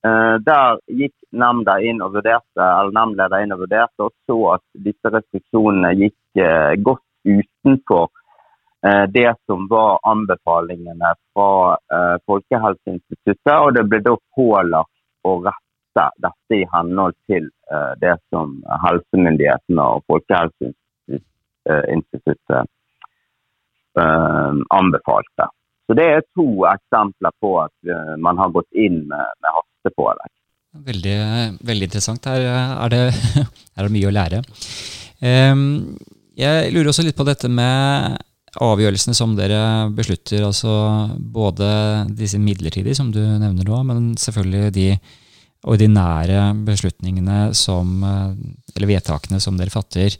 Uh, 0.00 0.40
der 0.40 0.78
gikk 0.96 1.12
nemnda 1.36 1.74
inn 1.84 2.00
og 2.00 2.14
vurderte, 2.14 2.56
eller 2.56 2.88
nemndleder 2.96 3.42
inn 3.44 3.52
og 3.52 3.60
vurderte 3.66 4.06
og 4.06 4.12
så 4.24 4.36
at 4.54 4.64
disse 4.86 5.08
restriksjonene 5.12 5.90
gikk 5.98 6.40
uh, 6.40 6.72
godt 6.80 7.04
utenfor 7.28 8.08
uh, 8.08 9.04
det 9.12 9.36
som 9.44 9.68
var 9.68 10.00
anbefalingene 10.08 11.12
fra 11.34 11.76
Folkehelseinstituttet. 12.24 13.60
Og 13.60 13.76
det 13.76 13.84
ble 13.92 14.00
da 14.06 14.14
pålagt 14.36 14.96
å 15.28 15.30
rette 15.44 16.04
dette 16.24 16.52
i 16.56 16.68
henhold 16.72 17.16
til 17.28 17.44
det 18.00 18.16
som 18.32 18.64
helsemyndighetene 18.86 19.84
og 19.84 20.00
Folkehelseinstituttet 20.08 22.64
anbefalte. 24.80 25.44
Så 25.90 25.96
Det 25.98 26.04
er 26.06 26.20
to 26.38 26.46
eksempler 26.70 27.32
på 27.42 27.56
at 27.64 27.72
uh, 27.90 28.14
man 28.22 28.38
har 28.38 28.52
gått 28.54 28.68
inn 28.78 29.00
med, 29.10 29.32
med 29.42 29.56
hastepålegg. 29.56 30.30
Veldig, 30.86 31.14
veldig 31.66 31.88
interessant. 31.88 32.28
Her 32.30 32.46
er 32.46 32.92
det, 32.92 33.00
her 33.74 33.80
er 33.82 33.88
det 33.88 33.94
mye 33.96 34.10
å 34.10 34.14
lære. 34.14 34.38
Um, 35.18 35.64
jeg 36.38 36.70
lurer 36.70 36.92
også 36.92 37.02
litt 37.02 37.18
på 37.18 37.26
dette 37.26 37.50
med 37.50 38.20
avgjørelsene 38.62 39.18
som 39.18 39.34
dere 39.34 39.90
beslutter. 39.98 40.46
altså 40.46 40.76
Både 41.18 42.06
disse 42.14 42.38
midlertidige, 42.38 42.94
som 42.94 43.10
du 43.10 43.20
nevner 43.20 43.66
nå, 43.66 43.82
men 43.90 44.12
selvfølgelig 44.18 44.70
de 44.78 44.88
ordinære 45.68 46.54
beslutningene 46.64 47.50
som, 47.54 48.02
eh, 48.04 48.30
eller 48.76 48.94
vedtakene 48.94 49.40
som 49.40 49.58
dere 49.58 49.70
fatter. 49.70 50.16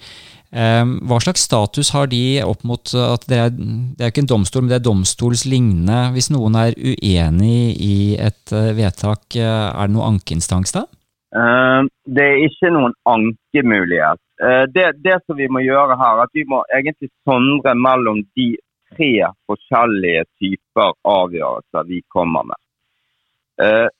Ehm, 0.51 0.97
hva 1.07 1.21
slags 1.23 1.45
status 1.47 1.93
har 1.95 2.09
de 2.11 2.43
opp 2.43 2.65
mot 2.67 2.93
at 2.99 3.27
det 3.31 3.39
er, 3.39 3.53
det 3.55 4.03
er 4.03 4.11
ikke 4.11 4.25
en 4.25 4.33
domstol, 4.33 4.65
men 4.65 4.73
det 4.73 4.81
er 4.81 4.89
domstolslignende? 4.89 5.99
Hvis 6.17 6.31
noen 6.35 6.59
er 6.59 6.75
uenig 6.75 7.77
i 7.79 7.99
et 8.19 8.55
eh, 8.57 8.73
vedtak, 8.79 9.29
eh, 9.39 9.69
er 9.71 9.87
det 9.87 9.95
noen 9.95 10.17
ankeinstans 10.17 10.75
da? 10.75 10.89
Ehm, 11.39 11.91
det 12.03 12.27
er 12.27 12.43
ikke 12.49 12.73
noen 12.75 12.97
ankemulighet. 13.07 14.23
Eh, 14.43 14.65
det, 14.75 14.89
det, 15.07 15.21
som 15.23 15.39
vi 15.39 15.47
må 15.47 15.63
gjøre 15.63 15.99
her, 16.01 16.19
er 16.19 16.27
at 16.27 16.35
vi 16.35 16.47
må 16.51 16.65
egentlig 16.75 17.13
sondre 17.29 17.77
mellom 17.79 18.25
de 18.35 18.51
tre 18.91 19.13
forskjellige 19.47 20.27
typer 20.43 20.97
avgjørelser 21.07 21.87
vi 21.87 22.03
kommer 22.11 22.51
med. 22.51 22.59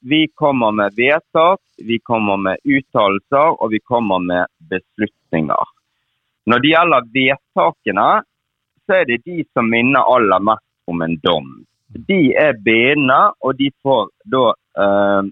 Vi 0.09 0.23
kommer 0.41 0.73
med 0.73 0.95
vedtak, 0.97 1.61
vi 1.85 1.99
kommer 2.01 2.39
med 2.41 2.63
uttalelser 2.65 3.59
og 3.61 3.75
vi 3.75 3.81
kommer 3.85 4.23
med 4.25 4.49
beslutninger. 4.73 5.69
Når 6.51 6.63
det 6.63 6.71
gjelder 6.73 7.11
vedtakene, 7.15 8.09
så 8.87 8.97
er 8.99 9.05
det 9.07 9.21
de 9.23 9.43
som 9.55 9.69
minner 9.71 10.09
aller 10.15 10.43
mest 10.43 10.67
om 10.91 11.03
en 11.05 11.15
dom. 11.23 11.51
De 12.09 12.21
er 12.45 12.59
bindende, 12.65 13.19
og 13.45 13.55
de 13.59 13.69
får 13.83 14.09
da 14.35 14.49
eh, 14.83 15.29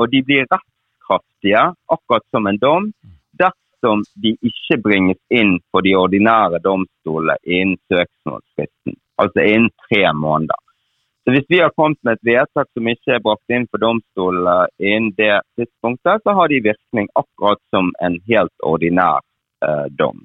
Og 0.00 0.08
de 0.08 0.22
blir 0.24 0.46
rettskraftige, 0.48 1.62
akkurat 1.94 2.24
som 2.32 2.46
en 2.48 2.58
dom, 2.58 2.86
dersom 3.42 4.00
de 4.24 4.32
ikke 4.40 4.78
bringes 4.86 5.20
inn 5.28 5.58
på 5.70 5.82
de 5.84 5.92
ordinære 5.98 6.62
domstolene 6.64 7.36
innen 7.44 7.76
søksmålsfristen, 7.92 8.96
altså 9.20 9.44
innen 9.44 9.68
tre 9.84 10.06
måneder. 10.16 10.56
Så 11.24 11.36
Hvis 11.36 11.50
vi 11.52 11.60
har 11.60 11.76
kommet 11.76 12.00
med 12.02 12.16
et 12.16 12.30
vedtak 12.30 12.72
som 12.72 12.88
ikke 12.88 13.18
er 13.18 13.22
brakt 13.26 13.52
inn 13.52 13.68
for 13.68 13.84
domstolene 13.84 14.56
innen 14.80 15.12
det 15.20 15.42
tidspunktet, 15.60 16.24
så 16.24 16.38
har 16.38 16.48
de 16.48 16.64
virkning 16.70 17.12
akkurat 17.14 17.60
som 17.74 17.92
en 18.00 18.16
helt 18.32 18.56
ordinær 18.72 19.20
eh, 19.66 19.86
dom. 20.00 20.24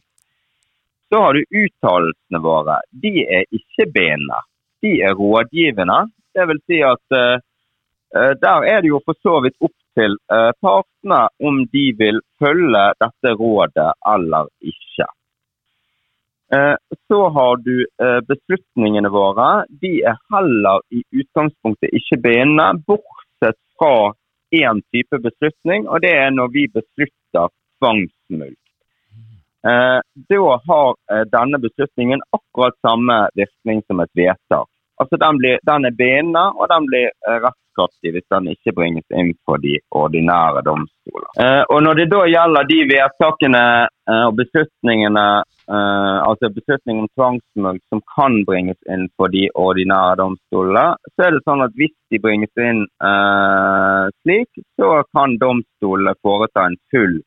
Så 1.09 1.19
har 1.23 1.33
du 1.33 1.43
uttalelsene 1.63 2.39
våre. 2.43 2.79
De 2.91 3.13
er 3.23 3.45
ikke 3.55 3.87
bindende. 3.95 4.39
De 4.81 4.91
er 5.01 5.15
rådgivende. 5.15 5.99
Det 6.35 6.47
vil 6.49 6.59
si 6.69 6.79
at 6.85 7.17
uh, 7.17 8.33
der 8.41 8.67
er 8.71 8.81
det 8.81 8.91
jo 8.91 9.01
for 9.05 9.15
så 9.23 9.39
vidt 9.45 9.55
opp 9.63 9.75
til 9.97 10.17
uh, 10.31 10.51
partene 10.61 11.21
om 11.39 11.63
de 11.71 11.85
vil 12.01 12.19
følge 12.43 12.83
dette 13.03 13.33
rådet 13.39 13.93
eller 14.13 14.51
ikke. 14.73 15.07
Uh, 16.53 16.75
så 17.07 17.21
har 17.35 17.63
du 17.63 17.73
beslutningene 18.27 19.09
våre. 19.11 19.65
De 19.81 19.97
er 20.11 20.19
heller 20.33 20.83
i 20.91 21.03
utgangspunktet 21.21 21.95
ikke 21.99 22.21
bindende, 22.27 22.83
bortsett 22.87 23.59
fra 23.79 24.13
én 24.55 24.79
type 24.91 25.19
beslutning, 25.23 25.87
og 25.87 26.01
det 26.03 26.13
er 26.15 26.31
når 26.31 26.53
vi 26.53 26.67
beslutter 26.71 27.51
tvangsmulkt. 27.79 28.66
Eh, 29.67 29.99
da 30.29 30.61
har 30.67 30.95
eh, 31.11 31.25
denne 31.37 31.59
beslutningen 31.59 32.21
akkurat 32.37 32.75
samme 32.81 33.29
virkning 33.33 33.81
som 33.87 33.99
et 33.99 34.13
vedtak. 34.13 34.69
Altså 34.97 35.17
Den, 35.17 35.37
blir, 35.37 35.59
den 35.69 35.85
er 35.85 35.91
bindende, 35.91 36.45
og 36.55 36.69
den 36.71 36.85
blir 36.89 37.09
eh, 37.09 37.39
rettskraftig 37.43 38.13
hvis 38.13 38.29
den 38.33 38.47
ikke 38.53 38.73
bringes 38.79 39.17
inn 39.19 39.33
for 39.45 39.59
de 39.61 39.75
ordinære 39.91 40.63
domstoler. 40.69 41.27
Og 41.73 41.83
Når 41.83 41.99
det 41.99 42.07
da 42.13 42.23
gjelder 42.25 42.69
de 42.71 42.79
vedtakene 42.89 43.61
og 44.07 44.33
beslutningene 44.39 45.25
altså 45.67 46.49
beslutningen 46.55 47.03
om 47.03 47.11
tvangsmulkt 47.19 47.83
som 47.93 48.01
kan 48.15 48.39
bringes 48.49 48.79
inn 48.89 49.05
for 49.19 49.29
de 49.29 49.43
ordinære 49.53 50.17
domstolene, 50.23 50.95
så 51.13 51.27
er 51.27 51.35
det 51.35 51.43
sånn 51.45 51.61
at 51.67 51.77
hvis 51.77 51.93
de 52.09 52.21
bringes 52.23 52.63
inn 52.69 52.81
slik, 54.23 54.49
så 54.81 55.03
kan 55.13 55.37
domstolene 55.37 56.17
foreta 56.25 56.65
en 56.65 56.81
full 56.89 57.19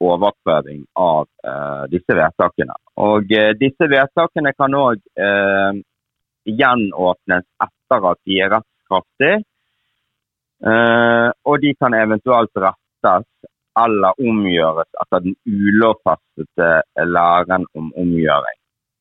overprøving 0.00 0.82
av 0.98 1.26
eh, 1.44 1.84
disse 1.92 2.16
vedtakene. 2.16 2.76
Og 3.02 3.30
eh, 3.34 3.52
disse 3.58 3.88
vedtakene 3.90 4.52
kan 4.56 4.74
òg 4.78 5.02
eh, 5.18 5.80
gjenåpnes 6.48 7.46
etter 7.66 8.08
at 8.12 8.20
de 8.26 8.40
er 8.42 8.52
rettskraftige. 8.56 9.40
Eh, 10.58 11.28
og 11.46 11.60
de 11.62 11.74
kan 11.78 11.94
eventuelt 11.94 12.62
rettes 12.64 13.28
eller 13.78 14.18
omgjøres 14.18 14.88
etter 15.04 15.22
den 15.26 15.36
ulovfestede 15.46 17.06
læren 17.06 17.68
om 17.78 17.92
omgjøring. 17.94 18.56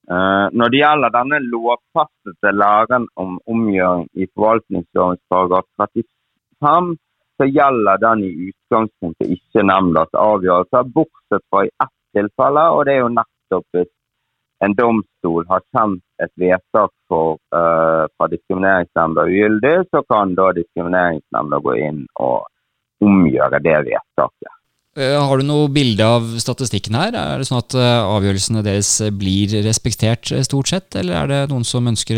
Når 0.07 0.69
det 0.71 0.79
gjelder 0.79 1.11
denne 1.11 1.39
lovfestede 1.41 2.51
læren 2.53 3.07
om 3.19 3.39
omgjøring 3.49 4.05
i 4.13 4.27
forvaltningslovens 4.29 5.19
paragraf 5.33 5.65
35, 5.81 6.93
så 7.37 7.47
gjelder 7.49 8.01
den 8.01 8.23
i 8.25 8.31
utgangspunktet 8.49 9.35
ikke 9.37 9.65
nemndas 9.65 10.09
avgjørelser, 10.17 10.89
bortsett 10.95 11.45
fra 11.51 11.65
i 11.67 11.71
ett 11.83 11.95
tilfelle. 12.17 12.65
og 12.73 12.85
Det 12.85 12.95
er 12.95 13.03
jo 13.03 13.13
nettopp 13.13 13.77
hvis 13.77 13.93
en 14.65 14.73
domstol 14.77 15.45
har 15.51 15.61
kjent 15.75 16.01
et 16.23 16.33
vedtak 16.41 16.91
for, 17.09 17.37
uh, 17.53 18.09
fra 18.17 18.29
diskrimineringsnemnda 18.31 19.27
ugyldig, 19.29 19.77
så 19.93 20.01
kan 20.09 20.33
da 20.37 20.51
diskrimineringsnemnda 20.57 21.61
gå 21.61 21.77
inn 21.77 22.05
og 22.15 22.47
omgjøre 23.05 23.61
det 23.61 23.75
vedtaket. 23.91 24.53
Eh, 24.97 25.13
har 25.13 25.37
du 25.37 25.45
noe 25.45 25.67
bilde 25.69 26.01
av 26.01 26.23
statistikken 26.41 26.95
her? 26.97 27.13
Er 27.13 27.37
det 27.37 27.45
sånn 27.45 27.59
at 27.61 27.75
eh, 27.77 27.99
avgjørelsene 28.01 28.63
deres 28.65 28.89
blir 29.13 29.53
respektert 29.61 30.31
stort 30.47 30.71
sett, 30.73 30.97
eller 30.97 31.19
er 31.19 31.29
det 31.29 31.41
noen 31.51 31.67
som 31.69 31.85
ønsker 31.85 32.17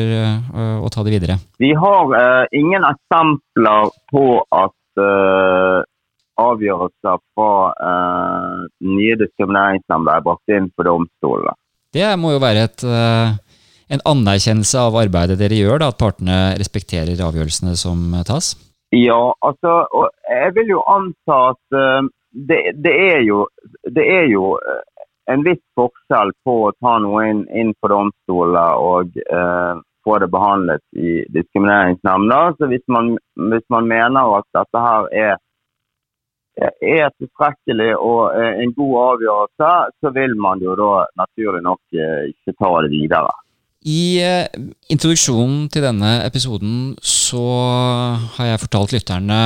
å 0.79 0.87
ta 0.87 1.03
det 1.03 1.17
videre? 1.17 1.35
Vi 1.59 1.73
har 1.75 2.15
uh, 2.15 2.45
ingen 2.55 2.87
eksempler 2.87 3.91
på 4.13 4.23
at 4.55 4.78
uh, 4.99 5.79
avgjørelser 6.39 7.21
fra 7.35 7.51
uh, 7.73 8.65
nye 8.85 9.17
diskrimineringsnemnder 9.19 10.19
er 10.19 10.25
brakt 10.25 10.55
inn 10.55 10.69
for 10.75 10.87
domstolene. 10.87 11.55
Det 11.93 12.05
må 12.21 12.35
jo 12.35 12.41
være 12.43 12.67
et, 12.69 12.85
uh, 12.85 13.33
en 13.89 14.05
anerkjennelse 14.13 14.85
av 14.85 14.99
arbeidet 15.01 15.39
dere 15.39 15.57
gjør, 15.57 15.81
da, 15.81 15.91
at 15.93 16.01
partene 16.01 16.39
respekterer 16.59 17.25
avgjørelsene 17.25 17.75
som 17.79 18.13
tas? 18.27 18.53
Ja, 18.95 19.21
altså, 19.45 19.83
jeg 20.29 20.53
vil 20.55 20.71
jo 20.73 20.85
anta 20.89 21.41
at 21.51 22.07
det, 22.33 22.61
det, 22.81 22.93
er 22.93 23.19
jo, 23.21 23.43
det 23.85 24.05
er 24.05 24.25
jo 24.31 24.55
en 25.29 25.45
viss 25.45 25.61
forskjell 25.77 26.33
på 26.45 26.55
å 26.67 26.73
ta 26.81 26.97
noe 27.03 27.25
inn, 27.29 27.43
inn 27.53 27.71
for 27.79 27.93
domstolene 27.93 28.65
og 28.81 29.17
eh, 29.21 29.81
få 30.09 30.19
det 30.19 30.31
behandlet 30.31 30.81
i 30.95 31.25
diskrimineringsnemnda. 31.35 32.53
Så 32.57 32.67
hvis 32.71 32.85
man, 32.87 33.17
hvis 33.51 33.65
man 33.69 33.87
mener 33.87 34.37
at 34.37 34.47
dette 34.57 34.83
her 34.87 35.09
er, 35.25 35.35
er 36.97 37.11
tilstrekkelig 37.17 37.91
og 37.97 38.21
en 38.63 38.73
god 38.79 38.95
avgjørelse, 39.09 39.71
så 40.01 40.13
vil 40.17 40.35
man 40.45 40.63
jo 40.65 40.75
da 40.79 41.05
naturlig 41.21 41.61
nok 41.63 41.81
eh, 41.93 42.31
ikke 42.33 42.57
ta 42.57 42.71
det 42.85 42.91
videre. 42.95 43.35
I 43.87 44.19
eh, 44.19 44.47
introduksjonen 44.91 45.69
til 45.71 45.85
denne 45.85 46.09
episoden 46.25 46.97
så 46.99 47.39
har 48.35 48.49
jeg 48.49 48.59
fortalt 48.65 48.91
lytterne 48.91 49.37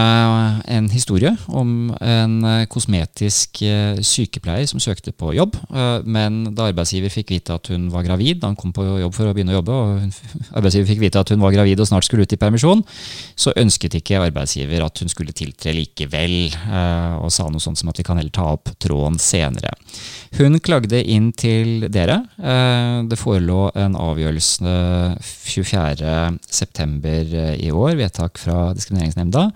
en 0.74 0.88
historie 0.90 1.30
om 1.54 1.92
en 2.02 2.40
eh, 2.50 2.64
kosmetisk 2.66 3.62
eh, 3.62 4.02
sykepleier 4.02 4.66
som 4.66 4.82
søkte 4.82 5.14
på 5.14 5.36
jobb. 5.38 5.60
Men 6.10 6.56
da 6.58 6.72
arbeidsgiver 6.72 7.14
fikk 7.14 7.36
vite 7.36 7.54
at 7.54 7.70
hun 7.70 7.92
var 7.94 8.08
gravid, 8.08 8.40
da 8.42 8.50
han 8.50 8.58
kom 8.58 8.74
på 8.74 8.88
jobb 9.04 9.14
for 9.14 9.30
å 9.30 9.36
begynne 9.36 9.54
å 9.54 9.60
jobbe, 9.60 9.78
og 9.78 10.18
arbeidsgiver 10.58 10.90
fikk 10.90 11.04
vite 11.04 11.22
at 11.22 11.34
hun 11.36 11.44
var 11.44 11.54
gravid 11.54 11.84
og 11.84 11.92
snart 11.92 12.10
skulle 12.10 12.26
ut 12.26 12.34
i 12.34 12.42
permisjon, 12.42 12.82
så 13.38 13.54
ønsket 13.60 14.00
ikke 14.00 14.24
arbeidsgiver 14.24 14.82
at 14.86 15.04
hun 15.04 15.14
skulle 15.14 15.36
tiltre 15.38 15.76
likevel, 15.78 16.50
og 17.22 17.30
sa 17.34 17.46
noe 17.52 17.62
sånt 17.62 17.78
som 17.78 17.92
at 17.92 18.02
vi 18.02 18.06
kan 18.08 18.18
heller 18.18 18.34
ta 18.34 18.50
opp 18.56 18.74
tråden 18.82 19.20
senere. 19.22 19.76
Hun 20.40 20.58
klagde 20.64 20.98
inn 21.06 21.30
til 21.38 21.86
dere. 21.94 22.24
Det 23.06 23.20
forelå 23.22 23.68
en 23.78 23.98
avgjørelse 24.00 24.23
avgjørelse 24.24 24.74
24.9. 25.22 27.34
Eh, 27.34 27.56
i 27.68 27.72
år, 27.72 27.96
vedtak 28.00 28.40
fra 28.42 28.72
Diskrimineringsnemnda, 28.76 29.48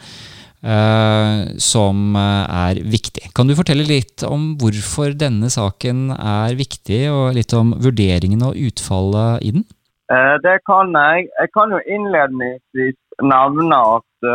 eh, 0.64 1.58
som 1.62 2.16
eh, 2.16 2.46
er 2.68 2.82
viktig. 2.84 3.32
Kan 3.36 3.48
du 3.48 3.56
fortelle 3.58 3.88
litt 3.88 4.24
om 4.28 4.56
hvorfor 4.60 5.16
denne 5.18 5.50
saken 5.54 6.12
er 6.18 6.58
viktig, 6.60 7.02
og 7.12 7.36
litt 7.38 7.54
om 7.54 7.76
vurderingen 7.84 8.44
og 8.44 8.58
utfallet 8.70 9.48
i 9.48 9.56
den? 9.58 9.68
Det 10.08 10.62
kan 10.64 10.94
jeg. 10.96 11.26
Jeg 11.36 11.50
kan 11.52 11.74
jo 11.76 11.80
innledningsvis 11.84 12.96
nevne 13.28 13.76
at 13.76 14.28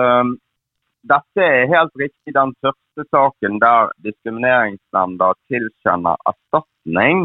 dette 1.08 1.46
er 1.46 1.70
helt 1.70 1.94
riktig 1.96 2.34
den 2.36 2.52
første 2.60 3.06
saken 3.08 3.56
der 3.62 3.88
Diskrimineringsnemnda 4.04 5.30
tilkjenner 5.48 6.20
erstatning 6.28 7.24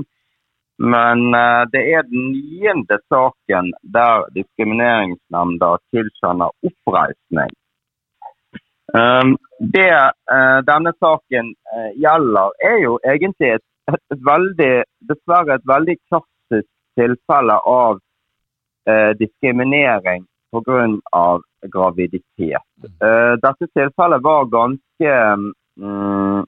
men 0.77 1.33
uh, 1.33 1.65
det 1.71 1.81
er 1.93 2.03
den 2.05 2.31
niende 2.31 2.99
saken 3.09 3.71
der 3.81 4.27
Diskrimineringsnemnda 4.35 5.77
tilkjenner 5.91 6.53
oppreisning. 6.69 7.53
Um, 8.93 9.35
det 9.59 9.89
uh, 9.89 10.59
denne 10.69 10.93
saken 11.01 11.49
uh, 11.73 11.89
gjelder, 11.97 12.53
er 12.69 12.77
jo 12.83 12.99
egentlig 13.03 13.55
et, 13.57 13.65
et, 13.89 14.19
veldig, 14.29 14.73
dessverre 15.09 15.57
et 15.57 15.65
veldig 15.67 15.97
klassisk 16.09 16.69
tilfelle 16.97 17.61
av 17.65 18.03
diskriminering 19.19 20.21
pga. 20.55 21.23
graviditet. 21.67 22.63
dette 23.43 23.67
tilfellet 23.75 24.23
var 24.23 24.45
ganske 24.47 25.15
um, 25.75 26.45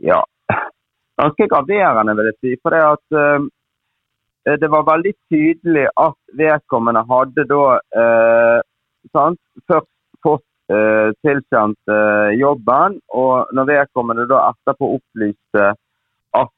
ja, 0.00 0.24
ganske 1.20 1.48
graverende, 1.50 2.16
vil 2.18 2.30
jeg 2.30 2.38
si. 2.40 2.54
For 2.62 2.74
det, 2.74 2.82
at, 2.94 3.18
uh, 3.18 4.56
det 4.62 4.70
var 4.72 4.88
veldig 4.88 5.14
tydelig 5.32 5.86
at 6.00 6.18
vedkommende 6.40 7.04
hadde 7.10 7.46
da 7.50 7.64
uh, 8.02 8.58
sant, 9.14 9.40
først 9.70 9.90
fått 10.24 10.46
uh, 10.72 11.10
tilkjent 11.26 11.94
jobben, 12.40 13.00
og 13.12 13.54
når 13.56 13.70
vedkommende 13.72 14.28
da 14.30 14.46
etterpå 14.50 14.94
opplyste 14.98 15.72
at 16.34 16.52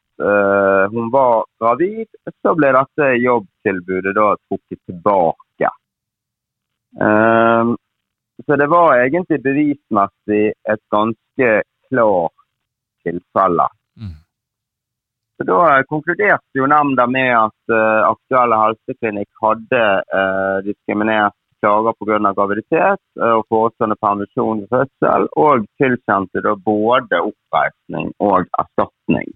hun 0.92 1.10
var 1.12 1.42
gravid, 1.60 2.06
så 2.40 2.54
ble 2.56 2.70
dette 2.72 3.08
jobbtilbudet 3.20 4.14
da 4.16 4.30
trukket 4.46 4.78
tilbake. 4.88 5.68
Eh, 7.00 7.64
så 8.46 8.56
det 8.56 8.66
var 8.66 8.98
egentlig 9.00 9.42
bevismessig 9.42 10.44
et 10.72 10.82
ganske 10.92 11.50
klart 11.88 12.44
tilfelle. 13.04 13.68
Mm. 14.00 14.14
Så 15.36 15.44
Da 15.44 15.82
konkluderte 15.88 16.56
jo 16.56 16.66
nemnda 16.66 17.06
med 17.06 17.36
at 17.36 17.72
uh, 17.72 18.08
aktuelle 18.08 18.56
helseklinikk 18.56 19.28
hadde 19.42 20.02
uh, 20.16 20.58
diskriminert 20.64 21.34
klager 21.60 21.92
pga. 21.98 22.32
graviditet 22.38 23.00
uh, 23.20 23.34
og 23.38 23.44
forestående 23.52 23.96
permisjon 24.00 24.60
ved 24.62 24.68
fødsel, 24.72 25.22
og 25.36 25.66
tilkjente 25.82 26.38
da 26.46 26.52
både 26.56 27.16
oppreisning 27.28 28.06
og 28.20 28.46
erstatning. 28.62 29.28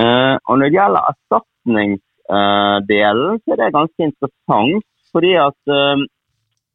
Uh, 0.00 0.36
og 0.48 0.58
Når 0.58 0.64
det 0.64 0.76
gjelder 0.78 1.02
erstatningsdelen, 1.12 3.32
så 3.44 3.48
er 3.52 3.58
det 3.60 3.76
ganske 3.76 4.00
interessant. 4.08 4.84
fordi 5.14 5.32
at 5.38 5.60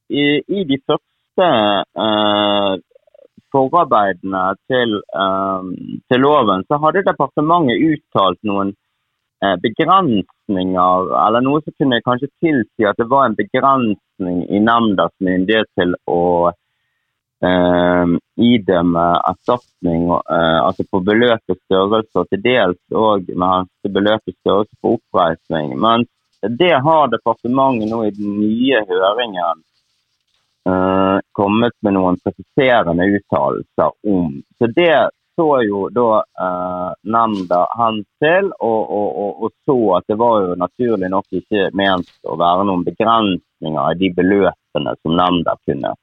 i, 0.09 0.41
i, 0.47 0.63
de 0.63 0.77
første 0.87 1.47
forarbeidene 3.53 4.43
til, 4.69 4.99
um, 5.15 5.73
til, 6.09 6.21
loven, 6.23 6.63
så 6.67 6.79
hadde 6.83 7.05
departementet 7.07 7.83
uttalt 7.93 8.39
noen 8.47 8.73
eh, 9.43 9.55
begrensninger, 9.63 11.11
eller 11.25 11.45
noe 11.45 11.61
som 11.63 11.75
kunne 11.77 12.01
kanskje 12.05 12.31
tilsi 12.43 12.87
at 12.87 12.99
det 12.99 13.09
var 13.11 13.29
en 13.29 13.37
begrensning 13.39 14.41
i 14.49 14.61
nemndas 14.63 15.13
myndighet 15.23 15.69
til 15.79 15.95
å 16.09 16.21
eh, 16.49 18.15
idømme 18.51 19.07
erstatning, 19.31 20.09
eh, 20.11 20.59
altså 20.63 20.85
på 20.91 21.01
beløpets 21.07 21.61
størrelse, 21.65 22.13
og 22.19 22.29
til 22.29 22.43
dels 22.45 23.01
òg 23.07 23.31
med 23.33 23.69
beløpets 23.87 24.37
størrelse 24.41 24.75
på 24.81 24.97
oppreisning. 24.99 25.75
Men 25.79 26.05
det 26.41 26.75
har 26.85 27.09
departementet 27.11 27.91
nå 27.91 28.03
i 28.07 28.13
den 28.15 28.37
nye 28.39 28.83
høringen 28.87 29.63
uh, 30.67 31.17
kommet 31.31 31.75
med 31.85 31.95
noen 31.95 32.19
presiserende 32.23 33.07
uttalelser 33.15 33.95
om. 34.07 34.35
Så 34.57 34.67
Det 34.75 35.09
så 35.39 35.61
jo 35.63 35.85
da 35.95 36.19
uh, 36.19 36.89
nemnda 37.07 37.61
hen 37.79 38.01
til, 38.19 38.49
og, 38.59 38.81
og, 38.91 39.07
og, 39.23 39.43
og, 39.45 39.53
så 39.65 39.77
at 39.95 40.11
det 40.11 40.17
var 40.19 40.41
jo 40.43 40.57
naturlig 40.59 41.09
nok 41.13 41.39
ikke 41.39 41.69
ment 41.79 42.11
å 42.27 42.35
være 42.39 42.65
noen 42.67 42.83
begrensninger 42.83 43.93
i 43.93 43.99
de 44.01 44.09
beløpene 44.17 44.95
som 44.99 45.15
nemnda 45.15 45.55
kunne 45.63 45.93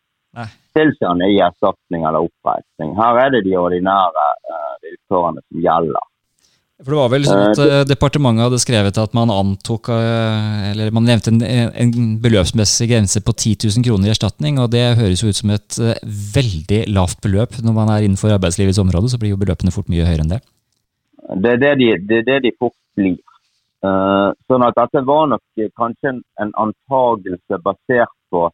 tilkjenne 0.77 1.29
i 1.33 1.37
erstatning 1.41 2.05
eller 2.05 2.25
oppreisning. 2.29 2.97
Her 2.97 3.21
er 3.27 3.35
det 3.35 3.45
de 3.45 3.57
ordinære 3.61 4.27
uh, 4.49 4.75
vilkårene 4.85 5.45
som 5.45 5.63
gjelder. 5.69 6.09
For 6.77 6.93
Det 6.93 6.99
var 6.99 7.09
vel 7.09 7.25
sånn 7.25 7.41
at 7.41 7.61
uh, 7.61 7.83
departementet 7.89 8.45
hadde 8.45 8.61
skrevet 8.61 8.99
at 9.01 9.15
man 9.17 9.31
antok 9.33 9.89
uh, 9.89 10.67
Eller 10.69 10.91
man 10.93 11.07
nevnte 11.09 11.33
en, 11.33 11.41
en, 11.73 11.95
beløpsmessig 12.21 12.91
grense 12.91 13.23
på 13.25 13.33
10 13.33 13.71
000 13.79 13.87
kroner 13.87 14.11
i 14.11 14.13
erstatning, 14.13 14.59
og 14.61 14.69
det 14.75 14.83
høres 14.99 15.23
jo 15.25 15.33
ut 15.33 15.39
som 15.39 15.55
et 15.55 15.79
veldig 16.35 16.83
lavt 16.93 17.23
beløp. 17.25 17.57
Når 17.65 17.77
man 17.79 17.93
er 17.95 18.05
innenfor 18.05 18.35
arbeidslivets 18.35 18.83
område, 18.83 19.09
så 19.09 19.21
blir 19.23 19.33
jo 19.33 19.41
beløpene 19.41 19.73
fort 19.73 19.89
mye 19.93 20.05
høyere 20.05 20.27
enn 20.27 20.35
det. 20.35 20.43
Det 21.43 21.55
er 21.55 21.63
det 21.65 21.73
de, 21.81 21.89
det 22.11 22.21
er 22.21 22.29
det 22.29 22.39
de 22.45 22.53
fort 22.61 22.77
blir. 22.99 23.17
sånn 24.51 24.65
at 24.67 24.77
dette 24.77 25.03
var 25.09 25.27
nok 25.33 25.67
kanskje 25.81 26.13
en, 26.13 26.23
en 26.43 26.53
antagelse 26.67 27.61
basert 27.65 28.15
på 28.33 28.47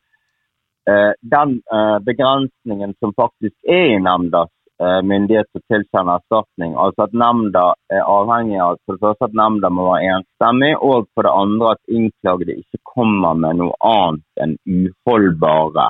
den 1.35 1.59
begrensningen 2.07 2.95
som 3.03 3.15
faktisk 3.19 3.55
er 3.71 3.97
i 3.97 4.01
nemndas 4.03 4.51
Eh, 4.53 4.62
myndighet 5.07 5.47
til 5.51 5.61
å 5.61 5.75
tilkjenne 5.75 6.15
erstatning. 6.19 6.73
Altså 6.81 7.07
at 7.07 7.17
Nemnda 7.17 7.65
er 7.93 8.03
avhengig 8.09 8.61
av 8.63 8.79
for 8.83 8.97
det 8.97 9.05
første 9.05 9.29
at 9.29 9.37
nemnda 9.39 9.71
må 9.71 9.87
være 9.91 10.17
enstemmig, 10.17 10.73
og 10.81 11.09
for 11.15 11.27
det 11.27 11.35
andre 11.43 11.75
at 11.77 11.97
innklagede 11.99 12.57
ikke 12.63 12.81
kommer 12.95 13.39
med 13.39 13.61
noe 13.61 13.77
annet 13.87 14.43
enn 14.43 14.57
uholdbare 14.67 15.89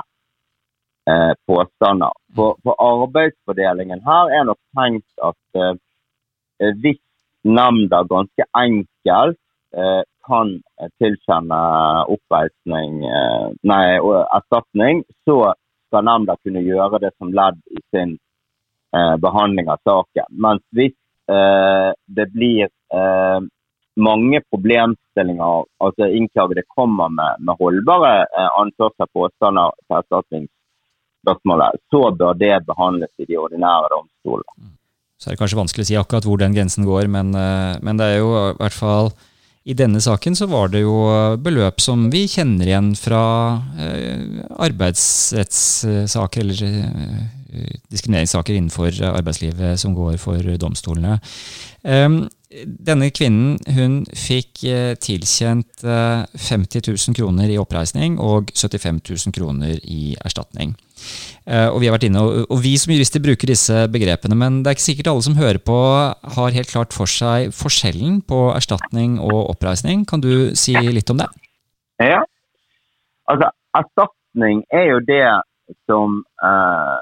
eh, 1.09 1.33
påstander. 1.47 2.13
For, 2.35 2.57
for, 2.63 2.77
arbeidsfordelingen 2.79 4.03
her 4.05 4.33
er 4.37 4.47
nok 4.49 4.61
tenkt 4.77 5.25
at 5.29 5.61
eh, 5.61 6.73
hvis 6.83 7.01
nemnda 7.43 8.03
ganske 8.09 8.47
enkelt 8.57 9.39
eh, 9.75 10.01
kan 10.27 10.53
tilkjenne 11.01 11.61
oppreisning, 12.13 13.01
eh, 13.03 13.47
nei, 13.67 13.83
erstatning, 13.99 15.03
så 15.27 15.53
skal 15.89 16.07
nemnda 16.07 16.37
kunne 16.43 16.63
gjøre 16.63 17.01
det 17.03 17.11
som 17.17 17.33
ledd 17.35 17.59
i 17.69 17.81
sin 17.93 18.15
eh, 18.15 18.21
behandling 18.93 19.69
av 19.73 19.79
saken. 19.87 20.27
Mens 20.45 20.61
hvis 20.77 20.93
eh, 21.31 21.91
det 22.05 22.27
blir 22.33 22.67
eh, 22.67 23.39
mange 23.95 24.41
problemstillinger, 24.49 25.65
altså 25.83 26.09
innklagede 26.09 26.65
kommer 26.75 27.09
med, 27.13 27.43
med 27.45 27.59
holdbare 27.59 28.13
eh, 28.25 28.49
anførsler 28.61 29.09
påstander 29.13 29.75
til 29.85 29.97
erstatningsspørsmålet, 29.99 31.81
så 31.93 32.05
bør 32.19 32.39
det 32.39 32.55
behandles 32.67 33.11
i 33.21 33.29
de 33.29 33.37
ordinære 33.37 33.91
domstolene. 33.93 34.73
Så 35.17 35.29
er 35.29 35.35
det 35.35 35.43
kanskje 35.43 35.61
vanskelig 35.61 35.85
å 35.85 35.89
si 35.91 35.99
akkurat 35.99 36.25
hvor 36.27 36.41
den 36.41 36.55
grensen 36.55 36.87
går, 36.87 37.07
men, 37.11 37.35
eh, 37.37 37.75
men 37.85 38.01
det 38.01 38.09
er 38.09 38.19
jo 38.23 38.33
i 38.33 38.57
hvert 38.59 38.77
fall 38.77 39.13
i 39.63 39.75
denne 39.79 40.01
saken 40.03 40.35
så 40.35 40.47
var 40.51 40.73
det 40.73 40.81
jo 40.83 40.95
beløp 41.39 41.79
som 41.81 42.09
vi 42.11 42.25
kjenner 42.27 42.67
igjen 42.67 42.91
fra 42.99 43.23
eh, 43.79 44.41
arbeidsrettssaker 44.65 46.43
eller 46.43 46.63
eh, 46.67 47.77
diskrimineringssaker 47.87 48.57
innenfor 48.57 48.99
arbeidslivet 49.13 49.79
som 49.79 49.95
går 49.95 50.17
for 50.19 50.51
domstolene. 50.59 51.15
Um, 51.83 52.25
denne 52.63 53.07
kvinnen 53.15 53.55
hun 53.77 54.01
fikk 54.11 54.65
eh, 54.67 54.93
tilkjent 54.99 55.85
50 55.87 56.83
000 56.83 57.15
kroner 57.15 57.47
i 57.49 57.59
oppreisning 57.61 58.19
og 58.19 58.51
75 58.51 58.99
000 58.99 59.37
kroner 59.37 59.79
i 59.79 60.17
erstatning. 60.27 60.75
Eh, 61.43 61.67
og 61.67 61.81
vi 61.81 61.89
har 61.89 61.97
vært 61.97 62.07
inne, 62.07 62.23
og 62.47 62.59
vi 62.63 62.73
som 62.79 62.93
jurister 62.93 63.23
bruker 63.23 63.51
disse 63.51 63.85
begrepene, 63.91 64.37
men 64.39 64.61
det 64.63 64.71
er 64.71 64.77
ikke 64.77 64.85
sikkert 64.85 65.11
alle 65.11 65.25
som 65.25 65.39
hører 65.39 65.59
på 65.59 65.79
har 66.37 66.57
helt 66.57 66.71
klart 66.71 66.95
for 66.95 67.09
seg 67.09 67.51
forskjellen 67.55 68.21
på 68.29 68.45
erstatning 68.55 69.17
og 69.23 69.49
oppreisning. 69.55 70.05
Kan 70.09 70.23
du 70.23 70.53
si 70.59 70.75
litt 70.75 71.11
om 71.11 71.19
det? 71.19 71.29
Ja, 72.03 72.21
altså 73.31 73.51
erstatning 73.77 74.63
er 74.73 74.87
jo 74.95 75.01
det 75.07 75.25
som 75.87 76.21
eh, 76.43 76.99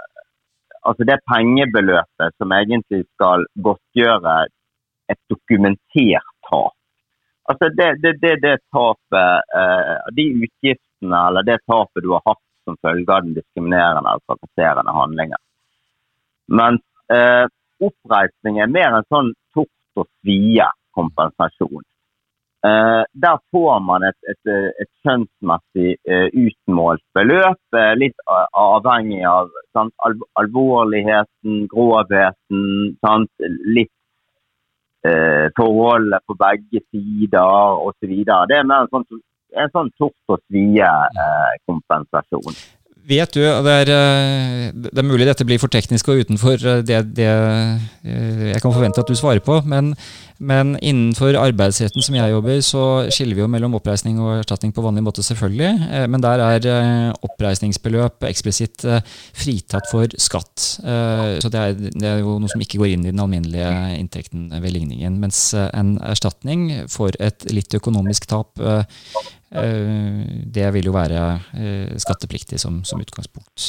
Altså 0.82 1.06
det 1.06 1.20
pengebeløpet 1.30 2.34
som 2.42 2.54
egentlig 2.58 3.04
skal 3.14 3.44
godtgjøre 3.62 4.32
et 5.14 5.20
dokumentert 5.30 6.32
tap. 6.48 6.74
Altså 7.50 7.70
det, 7.78 7.90
det, 8.02 8.16
det, 8.24 8.32
det 8.42 8.56
tapet, 8.74 9.46
eh, 9.62 10.10
de 10.18 10.26
utgiftene 10.46 11.20
eller 11.28 11.46
det 11.46 11.60
tapet 11.70 12.02
du 12.06 12.10
har 12.16 12.24
hatt 12.26 12.42
som 12.66 12.78
følge 12.86 13.14
av 13.14 13.26
den 13.26 13.38
diskriminerende 13.38 14.18
og 14.18 14.26
trakasserende 14.30 14.96
handlingen. 14.96 15.42
Mens 16.52 16.84
eh, 17.14 17.46
oppreisning 17.82 18.60
er 18.62 18.72
mer 18.72 18.98
en 18.98 19.08
sånn 19.10 19.32
tort 19.56 20.02
og 20.02 20.08
svie-kompensasjon. 20.22 21.86
Eh, 22.68 23.04
der 23.24 23.40
får 23.52 23.80
man 23.82 24.04
et, 24.06 24.18
et, 24.30 24.52
et 24.84 24.90
skjønnsmessig 25.02 25.96
eh, 26.06 26.28
utmålt 26.44 27.02
beløp, 27.18 27.62
uh, 27.74 27.94
litt 27.98 28.22
avhengig 28.30 29.24
av 29.26 29.50
sant, 29.74 29.96
alvorligheten, 30.38 31.64
grovheten, 31.72 32.62
sant, 33.02 33.32
litt 33.66 33.90
eh, 35.10 35.50
forholdet 35.58 36.22
på 36.28 36.38
begge 36.38 36.84
sider 36.92 37.82
osv. 37.82 38.14
Det 38.30 38.58
er 38.60 38.70
mer 38.70 38.86
en 38.86 38.94
sånn, 38.94 39.08
en 39.60 39.72
sånn 39.74 39.90
tort 40.00 40.32
og 40.32 40.40
svie-kompensasjon. 40.50 42.56
Eh, 42.56 42.78
Vet 43.02 43.34
du, 43.34 43.42
det 43.42 43.72
er, 43.82 43.90
eh, 43.90 44.70
det 44.78 44.94
er, 44.94 45.08
mulig 45.08 45.26
dette 45.26 45.46
blir 45.48 45.58
for 45.60 45.74
teknisk 45.74 46.12
og 46.14 46.22
utenfor 46.22 46.62
eh, 46.62 46.84
det, 46.86 47.00
det, 47.18 47.32
jeg 48.06 48.62
kan 48.62 48.76
forvente 48.76 49.02
at 49.02 49.10
du 49.10 49.18
svarer 49.18 49.42
på, 49.44 49.58
men 49.66 49.96
men 50.42 50.72
innenfor 50.82 51.36
arbeidsretten 51.38 52.02
som 52.02 52.16
jeg 52.18 52.32
jobber, 52.32 52.64
så 52.66 52.84
skiller 53.14 53.38
vi 53.38 53.44
jo 53.44 53.50
mellom 53.52 53.76
oppreisning 53.78 54.18
og 54.18 54.40
erstatning 54.40 54.72
på 54.74 54.82
vanlig 54.82 55.04
måte, 55.06 55.22
selvfølgelig. 55.22 56.08
Men 56.10 56.24
der 56.24 56.42
er 56.42 56.66
oppreisningsbeløp 57.22 58.26
eksplisitt 58.26 58.82
fritatt 59.38 59.86
for 59.92 60.10
skatt. 60.18 60.56
Så 60.58 61.52
det 61.54 61.62
er, 61.62 61.78
det 61.78 62.10
er, 62.10 62.24
jo 62.24 62.40
noe 62.42 62.50
som 62.50 62.64
ikke 62.66 62.82
går 62.82 62.96
inn 62.96 63.06
i 63.06 63.12
den 63.12 63.22
alminnelige 63.22 63.70
inntekten 64.00 64.50
ved 64.56 64.74
ligningen. 64.74 65.20
Mens 65.22 65.52
en 65.54 66.00
erstatning 66.02 66.90
for 66.90 67.14
et 67.22 67.46
litt 67.54 67.78
økonomisk 67.78 68.26
tap 68.34 68.66
det 69.52 70.68
vil 70.72 70.86
jo 70.88 70.94
være 70.96 71.98
skattepliktig 72.00 72.56
som, 72.62 72.78
som 72.88 73.02
utgangspunkt 73.04 73.66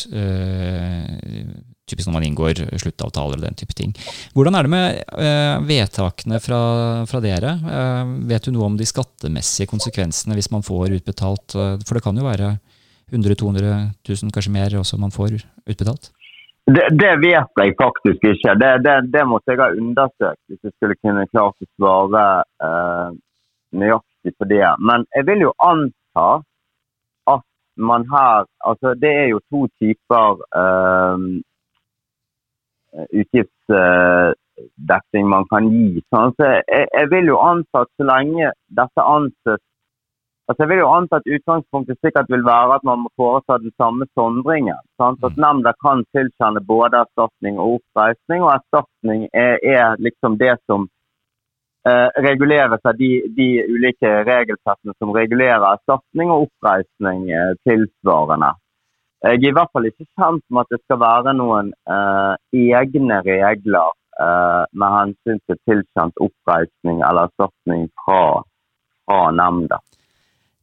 typisk 1.93 2.09
når 2.09 2.17
man 2.17 2.27
inngår 2.27 2.63
sluttavtaler 2.81 3.39
og 3.39 3.45
den 3.45 3.59
type 3.59 3.75
ting. 3.77 3.93
Hvordan 4.37 4.57
er 4.57 4.67
det 4.67 4.73
med 4.73 5.01
eh, 5.19 5.57
vedtakene 5.69 6.41
fra, 6.43 6.63
fra 7.11 7.21
dere? 7.25 7.57
Eh, 7.59 8.15
vet 8.31 8.47
du 8.47 8.55
noe 8.55 8.71
om 8.71 8.79
de 8.79 8.89
skattemessige 8.89 9.71
konsekvensene 9.71 10.39
hvis 10.39 10.53
man 10.55 10.65
får 10.67 10.97
utbetalt? 11.01 11.57
Eh, 11.57 11.77
for 11.87 11.99
det 11.99 12.05
kan 12.07 12.19
jo 12.19 12.27
være 12.29 12.55
100 13.13 13.37
200 13.43 13.73
000, 14.09 14.33
kanskje 14.33 14.55
mer, 14.55 14.79
også 14.79 15.01
man 15.01 15.13
får 15.13 15.43
utbetalt? 15.69 16.13
Det, 16.63 16.87
det 16.95 17.17
vet 17.19 17.59
jeg 17.59 17.75
faktisk 17.81 18.23
ikke. 18.23 18.55
Det, 18.61 18.71
det, 18.87 18.95
det, 19.13 19.27
måtte 19.27 19.53
jeg 19.53 19.61
ha 19.61 19.73
undersøkt 19.75 20.41
hvis 20.49 20.63
jeg 20.63 20.73
skulle 20.77 20.97
kunne 21.03 21.27
klart 21.35 21.59
å 21.59 21.71
svare 21.75 22.25
eh, 22.63 23.19
nøyaktig 23.83 24.12
på 24.31 24.45
det. 24.45 24.77
Men 24.79 25.07
jeg 25.17 25.27
vil 25.27 25.41
jo 25.49 25.53
anta 25.59 26.43
at 27.35 27.45
man 27.77 28.07
her 28.15 28.47
Altså, 28.69 28.95
det 28.95 29.13
er 29.23 29.27
jo 29.33 29.39
to 29.51 29.61
typer 29.81 30.27
uh, 30.63 31.19
utgiftsdekning 33.21 35.25
man 35.29 35.45
kan 35.53 35.65
gi. 35.73 36.03
Sånn, 36.13 36.31
så 36.37 36.43
jeg, 36.53 36.87
jeg, 36.93 37.07
vil 37.11 37.27
jo 37.33 37.39
anta 37.43 37.77
at 37.83 37.91
så 37.97 38.03
lenge 38.15 38.47
dette 38.81 39.01
anses 39.17 39.63
Altså, 40.51 40.65
jeg 40.65 40.71
vil 40.73 40.81
jo 40.83 40.91
anta 40.91 41.21
at 41.21 41.29
Utgangspunktet 41.35 41.99
sikkert 42.03 42.31
vil 42.33 42.43
være 42.45 42.77
at 42.77 42.85
man 42.85 43.05
må 43.05 43.11
foreta 43.17 43.61
den 43.63 43.73
samme 43.81 44.09
sondringen. 44.19 44.81
Sant? 45.01 45.23
At 45.23 45.37
mm. 45.39 45.43
Nemnda 45.45 45.73
kan 45.85 46.03
tilkjenne 46.17 46.61
både 46.67 46.99
erstatning 47.05 47.61
og 47.63 47.79
oppreisning, 47.79 48.43
og 48.43 48.51
erstatning 48.57 49.29
er, 49.33 49.55
er 49.63 50.03
liksom 50.07 50.37
det 50.43 50.57
som 50.67 50.89
reguleres 52.23 52.85
av 52.85 52.95
de, 52.95 53.09
de, 53.37 53.47
ulike 53.67 54.11
regelsettene 54.27 54.95
som 54.99 55.11
regulerer 55.17 55.65
erstatning 55.73 56.31
og 56.31 56.45
oppreisning 56.47 57.25
eh, 57.35 57.55
tilsvarende. 57.67 58.53
Jeg 59.23 59.39
er 59.39 59.49
i 59.49 59.55
hvert 59.55 59.71
fall 59.75 59.87
ikke 59.87 60.07
kjent 60.19 60.45
med 60.51 60.65
at 60.65 60.73
det 60.75 60.81
skal 60.83 61.01
være 61.03 61.35
noen 61.39 61.73
eh, 61.91 62.33
egne 62.79 63.19
regler 63.27 63.91
eh, 64.19 64.63
med 64.75 64.97
hensyn 64.99 65.43
til 65.47 65.61
tilkjent 65.69 66.23
oppreisning 66.23 67.03
eller 67.03 67.31
erstatning 67.31 67.89
fra, 68.03 68.23
fra 69.07 69.21
nemnda. 69.35 69.79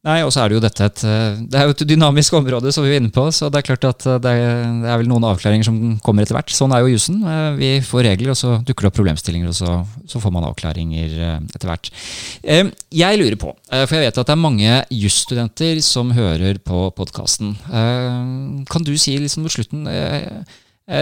Nei, 0.00 0.22
og 0.24 0.30
så 0.32 0.40
er 0.40 0.48
det 0.48 0.56
jo 0.56 0.62
dette 0.64 0.86
et, 0.88 1.00
eh, 1.04 1.40
det 1.52 1.58
er 1.60 1.66
jo 1.68 1.74
et 1.74 1.82
dynamisk 1.84 2.32
område, 2.38 2.70
som 2.72 2.86
vi 2.86 2.94
er 2.94 3.02
inne 3.02 3.12
på. 3.12 3.26
Så 3.36 3.50
det 3.52 3.60
er 3.60 3.66
klart 3.68 3.84
at 3.84 4.06
eh, 4.08 4.20
det 4.24 4.30
er, 4.32 4.62
det 4.80 4.88
er 4.88 5.00
vel 5.02 5.10
noen 5.10 5.26
avklaringer 5.28 5.68
som 5.68 5.76
kommer 6.04 6.24
etter 6.24 6.38
hvert. 6.38 6.54
Sånn 6.56 6.72
er 6.72 6.80
jo 6.80 6.94
jussen. 6.94 7.18
Eh, 7.20 7.48
vi 7.58 7.70
får 7.84 8.06
regler, 8.08 8.32
og 8.32 8.38
så 8.40 8.54
dukker 8.64 8.86
det 8.86 8.90
opp 8.92 8.96
problemstillinger, 8.96 9.52
og 9.52 9.58
så, 9.58 9.74
så 10.08 10.22
får 10.22 10.32
man 10.32 10.46
avklaringer 10.48 11.18
etter 11.52 11.68
hvert. 11.68 11.92
Jeg 12.40 13.20
lurer 13.20 13.36
på, 13.40 13.52
for 13.68 13.96
jeg 13.96 14.06
vet 14.06 14.22
at 14.22 14.30
det 14.30 14.34
er 14.34 14.40
mange 14.40 14.78
jusstudenter 14.94 15.82
som 15.84 16.14
hører 16.16 16.62
på 16.64 16.86
podkasten. 16.96 17.52
Kan 17.68 18.86
du 18.86 18.94
si 19.00 19.18
liksom 19.20 19.44
mot 19.44 19.52
slutten 19.52 19.84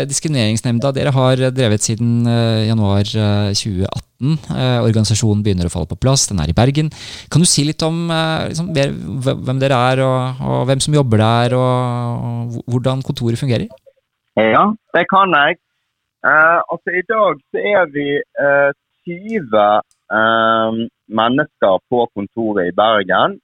diskrimineringsnemnda 0.08 0.92
dere 0.96 1.12
har 1.16 1.40
drevet 1.54 1.84
siden 1.84 2.26
eh, 2.28 2.66
januar 2.68 3.08
2018. 3.08 4.38
Eh, 4.52 4.78
organisasjonen 4.84 5.44
begynner 5.46 5.68
å 5.68 5.72
falle 5.72 5.88
på 5.90 5.98
plass. 6.00 6.26
Den 6.28 6.42
er 6.42 6.50
i 6.52 6.56
Bergen. 6.56 6.90
Kan 7.32 7.44
du 7.44 7.48
si 7.48 7.64
litt 7.64 7.82
om 7.86 8.08
liksom, 8.10 8.72
hvem 8.74 9.62
dere 9.62 9.78
er, 9.92 10.02
og, 10.04 10.42
og, 10.44 10.60
hvem 10.68 10.82
som 10.84 10.96
jobber 10.98 11.22
der, 11.22 11.56
og, 11.56 12.58
og 12.58 12.74
hvordan 12.74 13.04
kontoret 13.06 13.40
fungerer? 13.40 13.68
Ja, 14.38 14.68
det 14.94 15.06
kan 15.10 15.32
jeg. 15.34 15.58
Uh, 16.26 16.60
altså 16.72 16.90
I 16.98 17.04
dag 17.06 17.38
så 17.50 17.60
er 17.62 17.90
vi 17.94 18.06
uh, 18.42 18.70
20 19.06 19.54
uh, 19.54 20.78
mennesker 21.20 21.82
på 21.90 22.06
kontoret 22.14 22.72
i 22.72 22.74
Bergen. 22.76 23.38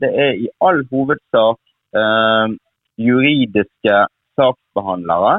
det 0.00 0.10
er 0.24 0.32
i 0.44 0.48
all 0.60 0.80
hovedsak 0.90 1.58
juridiske 2.98 3.98
saksbehandlere. 4.36 5.34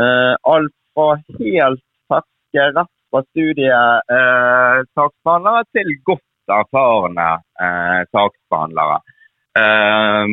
Uh, 0.00 0.34
alt 0.42 0.72
fra 0.94 1.08
helt 1.38 1.82
ferske, 2.08 2.62
rett 2.76 2.92
fra 3.12 3.20
studiet 3.26 4.12
uh, 4.16 4.78
saksbehandlere 4.96 5.66
til 5.76 5.90
godt 6.08 6.54
erfarne 6.56 7.26
uh, 7.60 8.00
saksbehandlere. 8.08 9.00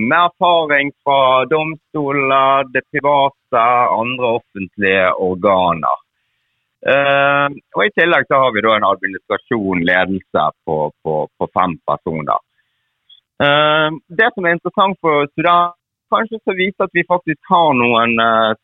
med 0.09 0.15
erfaring 0.15 0.93
fra 1.03 1.43
domstoler, 1.51 2.69
det 2.73 2.85
private, 2.87 3.63
andre 4.01 4.27
offentlige 4.37 5.09
organer. 5.11 5.97
og 7.75 7.81
I 7.83 7.91
tillegg 7.99 8.29
så 8.29 8.39
har 8.39 8.53
vi 8.55 8.63
da 8.63 8.77
en 8.77 8.87
administrasjon, 8.87 9.83
ledelse, 9.89 10.45
på, 10.63 10.77
på, 11.03 11.15
på 11.37 11.49
fem 11.51 11.75
personer. 11.91 12.39
det 14.19 14.29
som 14.31 14.45
er 14.45 14.55
interessant 14.55 14.95
for 15.03 15.27
studenter, 15.33 15.75
kanskje 16.15 16.39
så 16.39 16.55
viser 16.55 16.87
at 16.87 16.95
vi 16.95 17.09
faktisk 17.11 17.41
har 17.51 17.75
noen 17.75 18.15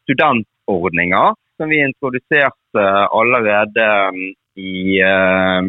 student 0.06 0.48
ordninger 0.68 1.36
som 1.58 1.70
vi 1.70 1.82
introduserte 1.84 2.86
allerede 3.20 4.10
um, 4.10 4.22
i 4.56 5.02
uh, 5.04 5.64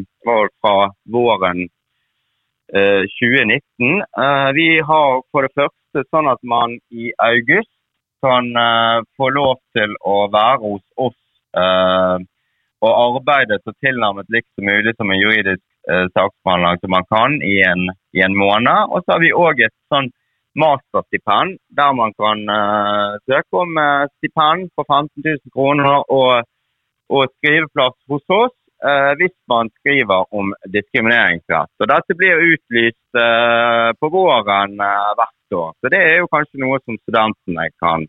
fra 0.60 0.90
våren 1.12 1.68
2019. 2.66 3.62
Uh, 3.78 4.22
uh, 4.22 4.50
vi 4.54 4.80
har 4.80 5.22
for 5.30 5.46
det 5.46 5.54
første 5.54 6.04
sånn 6.10 6.28
at 6.30 6.42
man 6.42 6.78
i 6.90 7.12
august 7.22 7.72
kan 8.24 8.48
få 9.20 9.28
lov 9.30 9.58
til 9.76 9.92
å 10.02 10.14
være 10.32 10.56
hos 10.62 10.82
oss 10.96 11.18
og 12.82 12.92
arbeide 12.92 13.58
så 13.60 13.74
tilnærmet 13.84 14.32
likt 14.32 14.48
som 14.56 14.66
mulig 14.66 14.94
som 14.96 15.12
en 15.12 15.20
juridisk 15.20 15.62
saksbehandler 16.16 16.80
som 16.80 16.94
man 16.96 17.06
kan 17.12 17.36
i 17.44 17.60
en, 17.68 17.84
i 18.16 18.24
en 18.24 18.34
måned. 18.34 18.90
Og 18.90 19.04
så 19.04 19.14
har 19.14 19.22
vi 19.22 19.36
òg 19.36 19.62
et 19.68 19.76
sånn 19.92 20.08
masterstipend, 20.62 21.58
der 21.78 21.92
man 22.00 22.12
kan 22.20 22.38
uh, 22.48 23.16
søke 23.28 23.62
om 23.64 23.76
uh, 23.76 24.08
stipend 24.16 24.70
på 24.76 24.84
15 24.88 25.10
000 25.24 25.54
kroner 25.56 25.96
og, 26.18 26.46
og 27.12 27.22
skriveplass 27.36 27.96
hos 28.10 28.24
oss 28.40 28.54
uh, 28.86 29.12
hvis 29.20 29.36
man 29.52 29.70
skriver 29.78 30.26
om 30.38 30.52
diskrimineringsrett. 30.76 31.72
Og 31.80 31.90
Dette 31.92 32.18
blir 32.18 32.46
utlyst 32.52 33.02
på 34.00 34.08
våren 34.12 34.74
hvert 34.76 35.56
år, 35.56 35.70
så 35.80 35.90
det 35.94 36.00
er 36.04 36.18
jo 36.20 36.28
kanskje 36.34 36.60
noe 36.60 36.78
som 36.84 36.98
studentene 37.00 37.70
kan, 37.80 38.04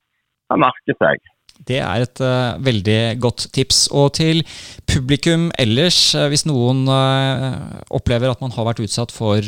kan 0.52 0.64
merke 0.66 0.96
seg. 1.00 1.22
Det 1.66 1.80
er 1.82 2.04
et 2.06 2.22
uh, 2.22 2.58
veldig 2.62 3.18
godt 3.22 3.48
tips. 3.56 3.88
Og 3.92 4.14
til 4.20 4.44
publikum 4.90 5.50
ellers, 5.60 6.00
uh, 6.16 6.28
hvis 6.32 6.46
noen 6.50 6.86
uh, 6.90 7.82
opplever 7.90 8.32
at 8.32 8.44
man 8.44 8.54
har 8.54 8.68
vært 8.70 8.84
utsatt 8.86 9.14
for 9.16 9.42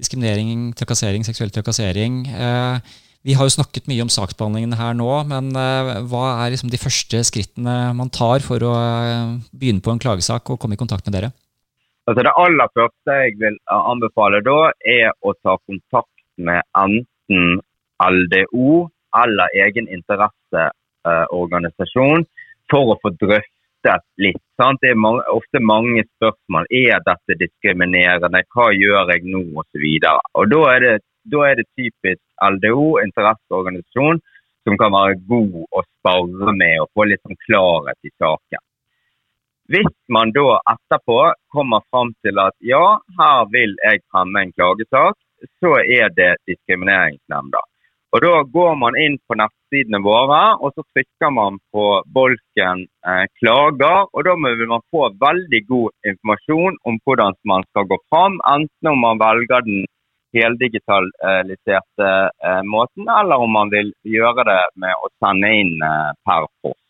diskriminering, 0.00 0.72
trakassering, 0.76 1.24
seksuell 1.26 1.50
trakassering. 1.52 2.26
Eh, 2.28 2.78
vi 3.26 3.34
har 3.34 3.44
jo 3.48 3.56
snakket 3.56 3.88
mye 3.90 4.04
om 4.04 4.12
saksbehandlingen 4.12 4.74
her 4.78 4.92
nå, 4.94 5.24
men 5.30 5.44
eh, 5.58 6.02
hva 6.10 6.24
er 6.44 6.50
liksom 6.54 6.70
de 6.72 6.78
første 6.78 7.18
skrittene 7.26 7.76
man 7.98 8.10
tar 8.14 8.38
for 8.44 8.58
å 8.62 8.74
eh, 8.76 9.34
begynne 9.56 9.82
på 9.82 9.90
en 9.94 10.02
klagesak 10.02 10.50
og 10.52 10.60
komme 10.62 10.74
i 10.76 10.82
kontakt 10.82 11.04
med 11.08 11.14
dere? 11.18 11.30
Altså 12.06 12.22
det 12.22 12.38
aller 12.38 12.68
første 12.76 13.10
jeg 13.24 13.32
vil 13.40 13.56
anbefale 13.74 14.38
da, 14.46 14.58
er 14.86 15.10
å 15.26 15.28
ta 15.42 15.52
kontakt 15.66 16.18
med 16.38 16.62
enten 16.78 17.58
LDO 17.98 18.86
eller 19.16 19.48
egen 19.64 19.86
interesseorganisasjon 19.90 22.26
for 22.70 22.82
å 22.92 23.00
få 23.02 23.08
drøftet 23.18 23.55
sett 23.86 24.04
litt. 24.20 24.42
Sant? 24.60 24.82
Det 24.82 24.92
er 24.92 25.00
mange, 25.00 25.24
ofte 25.30 25.62
mange 25.62 26.04
spørsmål. 26.16 26.68
Er 26.74 27.02
dette 27.06 27.38
diskriminerende? 27.40 28.42
Hva 28.54 28.70
gjør 28.74 29.12
jeg 29.14 29.26
nå? 29.30 29.42
Og 29.54 29.66
så 29.70 29.82
videre. 29.82 30.22
Og 30.34 30.50
da 30.52 30.62
er, 30.74 30.84
det, 30.84 30.94
da 31.32 31.44
er 31.48 31.60
det 31.60 31.68
typisk 31.78 32.22
LDO, 32.52 32.86
interesseorganisasjon, 33.04 34.22
som 34.66 34.78
kan 34.80 34.94
være 34.94 35.20
god 35.30 35.60
å 35.78 35.84
spare 35.86 36.56
med 36.58 36.80
og 36.82 36.90
få 36.96 37.06
litt 37.06 37.22
sånn 37.22 37.38
klarhet 37.46 38.08
i 38.08 38.12
saken. 38.18 38.62
Hvis 39.70 39.92
man 40.14 40.30
da 40.34 40.60
etterpå 40.72 41.18
kommer 41.54 41.82
fram 41.90 42.12
til 42.22 42.38
at 42.38 42.54
ja, 42.62 42.98
her 43.18 43.46
vil 43.54 43.72
jeg 43.82 44.02
fremme 44.12 44.44
en 44.44 44.52
klagesak, 44.54 45.18
så 45.60 45.72
er 45.82 46.12
det 46.14 46.36
Diskrimineringsnemnda. 46.46 47.62
Og 48.14 48.22
Da 48.22 48.34
går 48.56 48.74
man 48.80 48.96
inn 49.04 49.16
på 49.26 49.36
nettsidene 49.40 49.98
våre 50.04 50.40
og 50.62 50.72
så 50.74 50.84
trykker 50.94 51.30
man 51.38 51.58
på 51.74 51.84
bolken 52.18 52.86
eh, 53.08 53.26
'klager'. 53.36 54.08
og 54.14 54.24
Da 54.24 54.34
vil 54.34 54.68
man 54.74 54.88
få 54.94 55.10
veldig 55.26 55.60
god 55.72 55.90
informasjon 56.10 56.78
om 56.88 56.98
hvordan 57.04 57.34
man 57.44 57.62
skal 57.70 57.84
gå 57.92 57.98
fram, 58.10 58.40
enten 58.54 58.92
om 58.92 58.98
man 59.06 59.18
velger 59.18 59.60
den 59.68 59.84
heldigitaliserte 60.38 62.10
eh, 62.48 62.62
måten, 62.74 63.04
eller 63.20 63.36
om 63.44 63.50
man 63.58 63.70
vil 63.70 63.92
gjøre 64.16 64.44
det 64.50 64.62
med 64.82 64.94
å 65.02 65.10
sende 65.22 65.52
inn 65.60 65.74
eh, 65.82 66.12
per 66.26 66.46
post. 66.62 66.82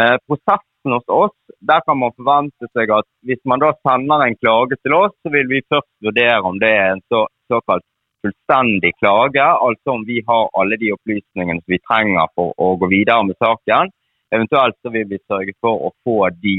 Eh, 0.00 0.16
prosessen 0.26 0.94
hos 0.96 1.08
oss, 1.08 1.36
der 1.60 1.80
kan 1.86 1.98
man 1.98 2.14
forvente 2.18 2.68
seg 2.74 2.90
at 2.90 3.06
hvis 3.26 3.42
man 3.50 3.62
da 3.62 3.72
sender 3.86 4.26
en 4.26 4.38
klage 4.42 4.78
til 4.82 4.96
oss, 4.98 5.14
så 5.22 5.32
vil 5.36 5.46
vi 5.52 5.68
først 5.70 5.90
vurdere 6.06 6.42
om 6.42 6.58
det 6.62 6.72
er 6.74 6.94
en 6.94 7.04
så, 7.12 7.26
såkalt 7.52 7.86
fullstendig 8.24 8.94
klage, 8.98 9.44
altså 9.44 9.98
om 9.98 10.04
vi 10.08 10.22
har 10.26 10.48
alle 10.60 10.78
de 10.80 10.92
opplysningene 10.96 11.60
som 11.60 11.74
vi 11.74 11.80
trenger 11.84 12.30
for 12.34 12.54
å 12.56 12.74
gå 12.80 12.88
videre 12.92 13.26
med 13.28 13.36
saken. 13.42 13.92
Eventuelt 14.34 14.78
så 14.82 14.92
vil 14.94 15.06
vi 15.10 15.20
sørge 15.28 15.54
for 15.62 15.88
å 15.88 15.92
få 16.06 16.16
de 16.42 16.56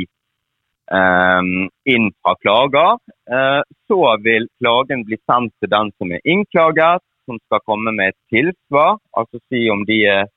um, 0.93 1.65
inn 1.89 2.11
fra 2.21 2.35
klager. 2.43 3.01
Uh, 3.25 3.61
så 3.89 3.99
vil 4.23 4.47
klagen 4.61 5.03
bli 5.07 5.19
sendt 5.25 5.55
til 5.59 5.73
den 5.73 5.91
som 5.97 6.13
er 6.13 6.23
innklaget, 6.23 7.03
som 7.25 7.41
skal 7.47 7.63
komme 7.65 7.95
med 7.97 8.13
et 8.13 8.19
tilsvar. 8.31 8.99
Altså 9.17 9.41
si 9.49 9.65
om 9.73 9.83
de 9.89 10.03
er 10.05 10.29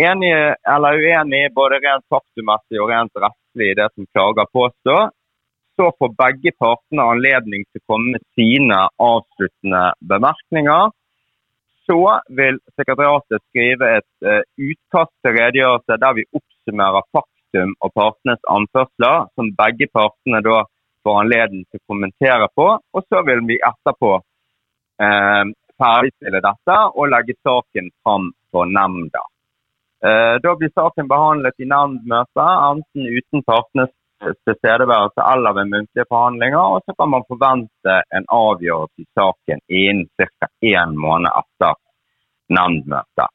enige 0.00 0.54
eller 0.74 1.02
uenige 1.02 1.52
både 1.52 1.82
rent 1.82 2.06
faktumessig 2.08 2.80
og 2.80 2.92
rent 2.94 3.18
rettslig 3.18 3.72
i 3.72 3.78
det 3.82 3.90
som 3.92 4.08
klager 4.14 4.48
påstår 4.54 5.10
så 5.80 5.92
får 5.98 6.10
begge 6.24 6.52
partene 6.60 7.04
anledning 7.14 7.62
til 7.70 7.80
å 7.80 7.86
komme 7.92 8.16
med 8.16 8.24
sine 8.36 8.78
avsluttende 9.00 9.84
bemerkninger. 10.12 10.90
Så 11.88 12.00
vil 12.36 12.58
sekretariatet 12.76 13.40
skrive 13.48 13.88
et 13.96 14.28
uh, 14.28 14.42
utkast 14.60 15.14
til 15.24 15.38
redegjørelse 15.38 15.96
der 16.02 16.18
vi 16.18 16.26
oppsummerer 16.36 17.08
faktum 17.16 17.72
og 17.80 17.94
partenes 17.96 18.44
anførsler, 18.56 19.30
som 19.32 19.48
begge 19.62 19.88
partene 19.96 20.42
da 20.44 20.58
får 21.00 21.22
anledning 21.22 21.64
til 21.70 21.80
å 21.80 21.88
kommentere 21.94 22.50
på. 22.60 22.68
Og 22.76 23.08
så 23.08 23.24
vil 23.26 23.40
vi 23.48 23.56
etterpå 23.56 24.12
eh, 25.00 25.44
ferdigstille 25.80 26.42
dette 26.44 26.76
og 26.92 27.08
legge 27.08 27.38
saken 27.40 27.88
fram 28.04 28.28
for 28.52 28.68
nemnda. 28.68 29.22
Eh, 30.04 30.36
da 30.44 30.52
blir 30.60 30.70
saken 30.76 31.08
behandlet 31.08 31.56
i 31.64 31.70
nemndmøte, 31.72 32.46
enten 32.68 33.08
uten 33.08 33.46
partenes 33.48 33.90
tilstedeværelse 34.20 35.26
eller 35.32 35.56
ved 35.58 35.70
muntlige 35.74 36.08
forhandlinger. 36.08 36.64
Og 36.74 36.82
så 36.84 36.94
kan 36.98 37.10
man 37.14 37.26
forvente 37.28 37.94
en 38.16 38.26
avgjørelse 38.28 39.04
i 39.04 39.08
saken 39.18 39.62
innen 39.68 40.08
ca. 40.16 40.48
én 40.72 40.96
måned 41.04 41.30
etter 41.42 41.74
nemndmøtet. 42.56 43.30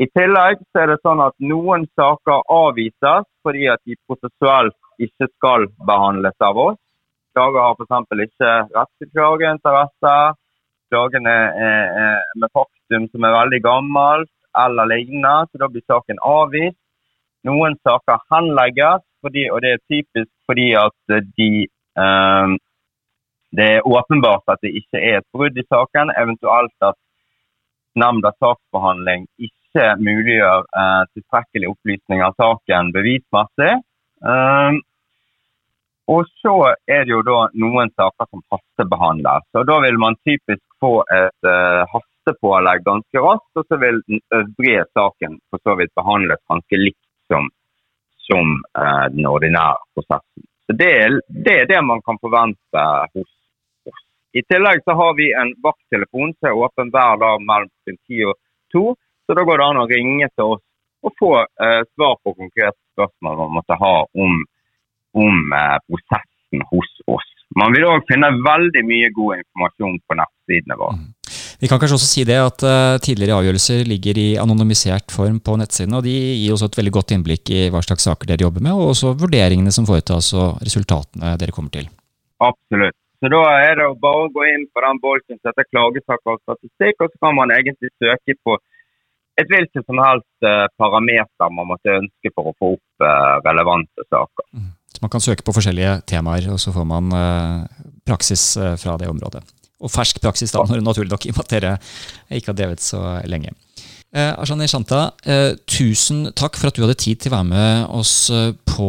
I 0.00 0.06
tillegg 0.16 0.62
så 0.72 0.82
er 0.82 0.92
det 0.92 1.02
sånn 1.04 1.20
at 1.20 1.34
noen 1.44 1.82
saker 1.98 2.46
avvises 2.48 3.26
fordi 3.44 3.66
at 3.68 3.82
de 3.84 3.98
prosessuelt 4.08 4.76
ikke 5.00 5.28
skal 5.28 5.66
behandles 5.88 6.36
av 6.40 6.56
oss. 6.56 6.78
Klager 7.36 7.60
har 7.60 7.76
f.eks. 7.76 8.22
ikke 8.26 8.52
rett 8.76 8.92
til 8.98 9.10
klageinteresse. 9.12 10.14
Klagen 10.90 11.28
er 11.30 12.22
med 12.34 12.50
faktum 12.56 13.06
som 13.12 13.24
er 13.24 13.36
veldig 13.36 13.60
gammelt 13.62 14.32
eller 14.64 14.88
lignende, 14.90 15.46
så 15.46 15.60
da 15.62 15.68
blir 15.70 15.84
saken 15.86 16.18
avvist. 16.26 16.80
Noen 17.48 17.76
saker 17.86 18.20
henlegges, 18.32 19.04
fordi, 19.24 19.46
og 19.52 19.62
det 19.64 19.74
er 19.74 19.86
typisk 19.88 20.30
fordi 20.48 20.72
at 20.76 21.14
de 21.38 21.52
eh, 22.04 22.56
Det 23.50 23.66
er 23.66 23.86
åpenbart 23.86 24.46
at 24.52 24.60
det 24.62 24.70
ikke 24.78 24.98
er 25.02 25.16
et 25.18 25.26
brudd 25.34 25.56
i 25.58 25.66
saken, 25.66 26.12
eventuelt 26.22 26.86
at 26.86 26.94
nemndas 27.98 28.36
saksbehandling 28.38 29.24
ikke 29.42 29.86
muliggjør 29.98 30.68
eh, 30.82 31.02
tilstrekkelig 31.16 31.72
opplysning 31.72 32.22
av 32.22 32.36
saken 32.38 32.92
bevismessig. 32.94 33.72
Eh, 34.22 34.78
og 36.14 36.30
så 36.42 36.54
er 36.90 37.04
det 37.06 37.12
jo 37.12 37.22
da 37.26 37.40
noen 37.62 37.90
saker 37.98 38.26
som 38.30 38.42
hastebehandles. 38.52 39.46
og 39.54 39.66
Da 39.68 39.76
vil 39.84 39.98
man 40.02 40.18
typisk 40.26 40.64
få 40.82 40.94
et 41.14 41.46
uh, 41.46 41.84
hastepålegg 41.92 42.82
ganske 42.88 43.22
raskt, 43.26 43.52
og 43.60 43.68
så 43.68 43.78
vil 43.78 44.00
den 44.08 44.22
øvrige 44.38 44.88
saken 44.98 45.38
for 45.50 45.62
så 45.62 45.76
vidt 45.78 45.94
behandles 46.00 46.42
ganske 46.50 46.80
likt 46.82 47.04
som, 47.30 47.48
som 48.26 48.54
uh, 48.78 49.06
den 49.14 49.28
ordinære 49.30 49.80
prosessen. 49.94 50.46
Så 50.66 50.76
det 50.78 50.90
er, 51.02 51.18
det 51.46 51.56
er, 51.62 51.68
det 51.70 51.82
man 51.86 52.02
kan 52.06 52.18
forvente 52.22 52.84
hos 53.14 53.30
oss. 53.90 54.02
I 54.38 54.42
tillegg 54.46 54.84
så 54.84 54.94
har 54.98 55.16
vi 55.18 55.30
en 55.34 55.54
vakttelefon 55.62 56.34
som 56.36 56.50
er 56.50 56.62
åpen 56.66 56.92
hver 56.94 57.22
dag 57.22 57.42
mellom 57.42 57.70
10 57.90 58.26
og 58.30 58.36
2, 58.74 58.84
så 59.26 59.38
da 59.38 59.46
går 59.46 59.58
det 59.58 59.66
an 59.66 59.82
å 59.82 59.88
ringe 59.90 60.30
til 60.34 60.54
oss 60.54 60.64
og 61.00 61.14
få 61.18 61.34
uh, 61.42 61.82
svar 61.96 62.16
på 62.22 62.36
konkrete 62.36 62.78
spørsmål 62.92 63.44
man 63.44 63.54
måtte 63.58 63.78
ha 63.80 63.94
om 64.04 64.42
om 65.12 65.52
eh, 65.52 65.78
prosessen 65.86 66.62
hos 66.70 66.90
oss. 67.06 67.28
Man 67.58 67.74
vil 67.74 67.88
òg 67.88 68.06
finne 68.10 68.30
veldig 68.46 68.82
mye 68.86 69.10
god 69.14 69.40
informasjon 69.40 69.96
på 70.06 70.18
nettsidene 70.20 70.78
våre. 70.78 70.98
Vi 71.60 71.68
kan 71.68 71.76
kanskje 71.76 71.98
også 71.98 72.08
si 72.08 72.22
det 72.24 72.38
at 72.40 72.62
uh, 72.64 72.96
tidligere 73.04 73.36
avgjørelser 73.36 73.82
ligger 73.88 74.16
i 74.16 74.28
anonymisert 74.40 75.12
form 75.12 75.42
på 75.44 75.58
nettsidene, 75.60 75.98
og 75.98 76.06
de 76.06 76.14
gir 76.14 76.54
også 76.54 76.70
et 76.70 76.78
veldig 76.80 76.92
godt 76.96 77.12
innblikk 77.12 77.52
i 77.52 77.66
hva 77.72 77.82
slags 77.84 78.06
saker 78.08 78.30
dere 78.30 78.46
jobber 78.46 78.64
med, 78.64 78.72
og 78.72 78.94
også 78.94 79.12
vurderingene 79.20 79.74
som 79.76 79.84
foretas 79.88 80.32
og 80.32 80.62
resultatene 80.64 81.34
dere 81.42 81.52
kommer 81.52 81.74
til. 81.74 81.90
Absolutt. 82.40 82.96
Så 83.20 83.28
Da 83.28 83.42
er 83.60 83.76
det 83.76 83.90
bare 84.00 84.24
å 84.24 84.32
gå 84.32 84.46
inn 84.48 84.64
på 84.72 84.80
den 84.80 85.02
bolken 85.04 85.36
som 85.36 85.50
heter 85.50 85.68
klagesaker 85.68 86.32
og 86.32 86.40
statistikk, 86.48 87.04
og 87.04 87.12
så 87.12 87.26
kan 87.26 87.36
man 87.36 87.52
egentlig 87.52 87.92
søke 88.00 88.38
på 88.40 88.56
et 89.36 89.52
hvilket 89.52 89.84
som 89.84 90.00
helst 90.00 90.48
uh, 90.48 90.64
parameter 90.80 91.52
man 91.52 91.68
måtte 91.68 92.00
ønske 92.00 92.32
for 92.32 92.48
å 92.48 92.56
få 92.56 92.74
opp 92.78 93.04
uh, 93.04 93.36
relevante 93.44 94.08
saker. 94.08 94.48
Mm. 94.56 94.72
Så 94.96 95.04
man 95.04 95.12
kan 95.12 95.28
søke 95.28 95.44
på 95.44 95.52
forskjellige 95.52 95.98
temaer, 96.08 96.48
og 96.56 96.56
så 96.58 96.72
får 96.72 96.88
man 96.88 97.12
praksis 98.08 98.42
fra 98.80 98.96
det 98.98 99.06
området. 99.06 99.44
Og 99.80 99.92
fersk 99.92 100.20
praksis, 100.22 100.52
da, 100.54 100.64
når 100.68 100.84
naturlig 100.84 101.12
nok, 101.12 101.26
i 101.26 101.32
og 101.32 101.38
med 101.40 101.46
at 101.46 101.56
dere 101.56 101.74
ikke 102.36 102.52
har 102.52 102.60
drevet 102.62 102.84
så 102.84 103.02
lenge. 103.28 103.54
Eh, 104.10 104.32
Arshani 104.42 104.66
Shanta, 104.66 105.12
eh, 105.22 105.52
tusen 105.70 106.32
takk 106.34 106.56
for 106.58 106.66
at 106.66 106.74
du 106.74 106.82
hadde 106.82 106.96
tid 106.98 107.20
til 107.22 107.30
å 107.30 107.36
være 107.36 107.46
med 107.46 107.92
oss 107.94 108.14
eh, 108.34 108.48
på 108.66 108.88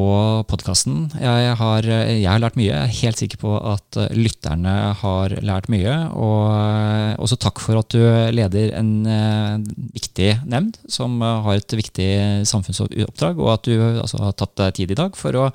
podkasten. 0.50 1.12
Jeg, 1.14 1.52
eh, 1.52 2.08
jeg, 2.24 2.26
har 2.26 2.42
lært 2.42 2.58
mye. 2.58 2.72
Jeg 2.72 2.88
er 2.88 2.96
helt 3.04 3.22
sikker 3.22 3.42
på 3.44 3.52
at 3.70 4.00
eh, 4.02 4.16
lytterne 4.18 4.74
har 4.98 5.36
lært 5.46 5.70
mye. 5.70 5.94
Og 6.18 7.22
også 7.22 7.38
takk 7.38 7.62
for 7.62 7.78
at 7.84 7.94
du 7.94 8.02
leder 8.34 8.74
en 8.80 8.92
eh, 9.06 9.62
viktig 9.94 10.32
nemnd 10.50 10.80
som 10.90 11.22
har 11.22 11.60
et 11.60 11.78
viktig 11.78 12.10
samfunnsoppdrag, 12.50 13.38
og 13.38 13.54
at 13.54 13.70
du 13.70 13.76
altså, 13.78 14.24
har 14.26 14.34
tatt 14.42 14.58
deg 14.64 14.80
tid 14.80 14.96
i 14.96 15.00
dag 15.04 15.22
for 15.22 15.38
å 15.38 15.52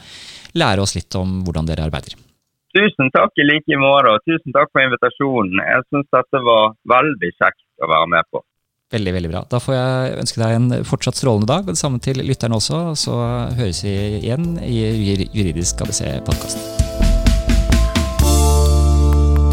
lære 0.55 0.87
oss 0.87 0.95
litt 0.95 1.18
om 1.18 1.41
hvordan 1.43 1.66
dere 1.66 1.91
arbeider. 1.91 2.14
Tusen 2.77 3.09
takk 3.14 3.33
i 3.41 3.47
like 3.47 3.79
måte, 3.81 4.11
og 4.12 4.24
tusen 4.29 4.53
takk 4.53 4.68
for 4.74 4.85
invitasjonen. 4.85 5.62
Jeg 5.64 5.85
syns 5.89 6.09
dette 6.12 6.43
var 6.45 6.74
veldig 6.93 7.31
kjekt 7.39 7.64
å 7.81 7.89
være 7.89 8.11
med 8.12 8.29
på. 8.29 8.43
Veldig, 8.93 9.12
veldig 9.16 9.31
bra. 9.33 9.41
Da 9.51 9.59
får 9.64 9.74
jeg 9.74 10.18
ønske 10.20 10.43
deg 10.43 10.57
en 10.57 10.85
fortsatt 10.87 11.16
strålende 11.18 11.49
dag, 11.49 11.64
og 11.64 11.72
det 11.72 11.81
samme 11.81 12.03
til 12.05 12.20
lytterne 12.20 12.59
også. 12.61 12.83
Så 13.01 13.16
høres 13.59 13.81
vi 13.87 13.95
igjen 14.20 14.59
i 14.61 14.77
Juridisk 15.33 15.81
ABC-podkast. 15.87 16.61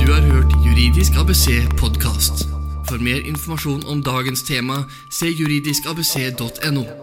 Du 0.01 0.05
har 0.11 0.27
hørt 0.27 0.51
Juridisk 0.67 1.15
ABC-podkast. 1.23 2.45
For 2.91 2.99
mer 2.99 3.23
informasjon 3.23 3.87
om 3.87 4.03
dagens 4.03 4.43
tema, 4.43 4.83
se 5.09 5.31
juridiskabc.no. 5.31 7.02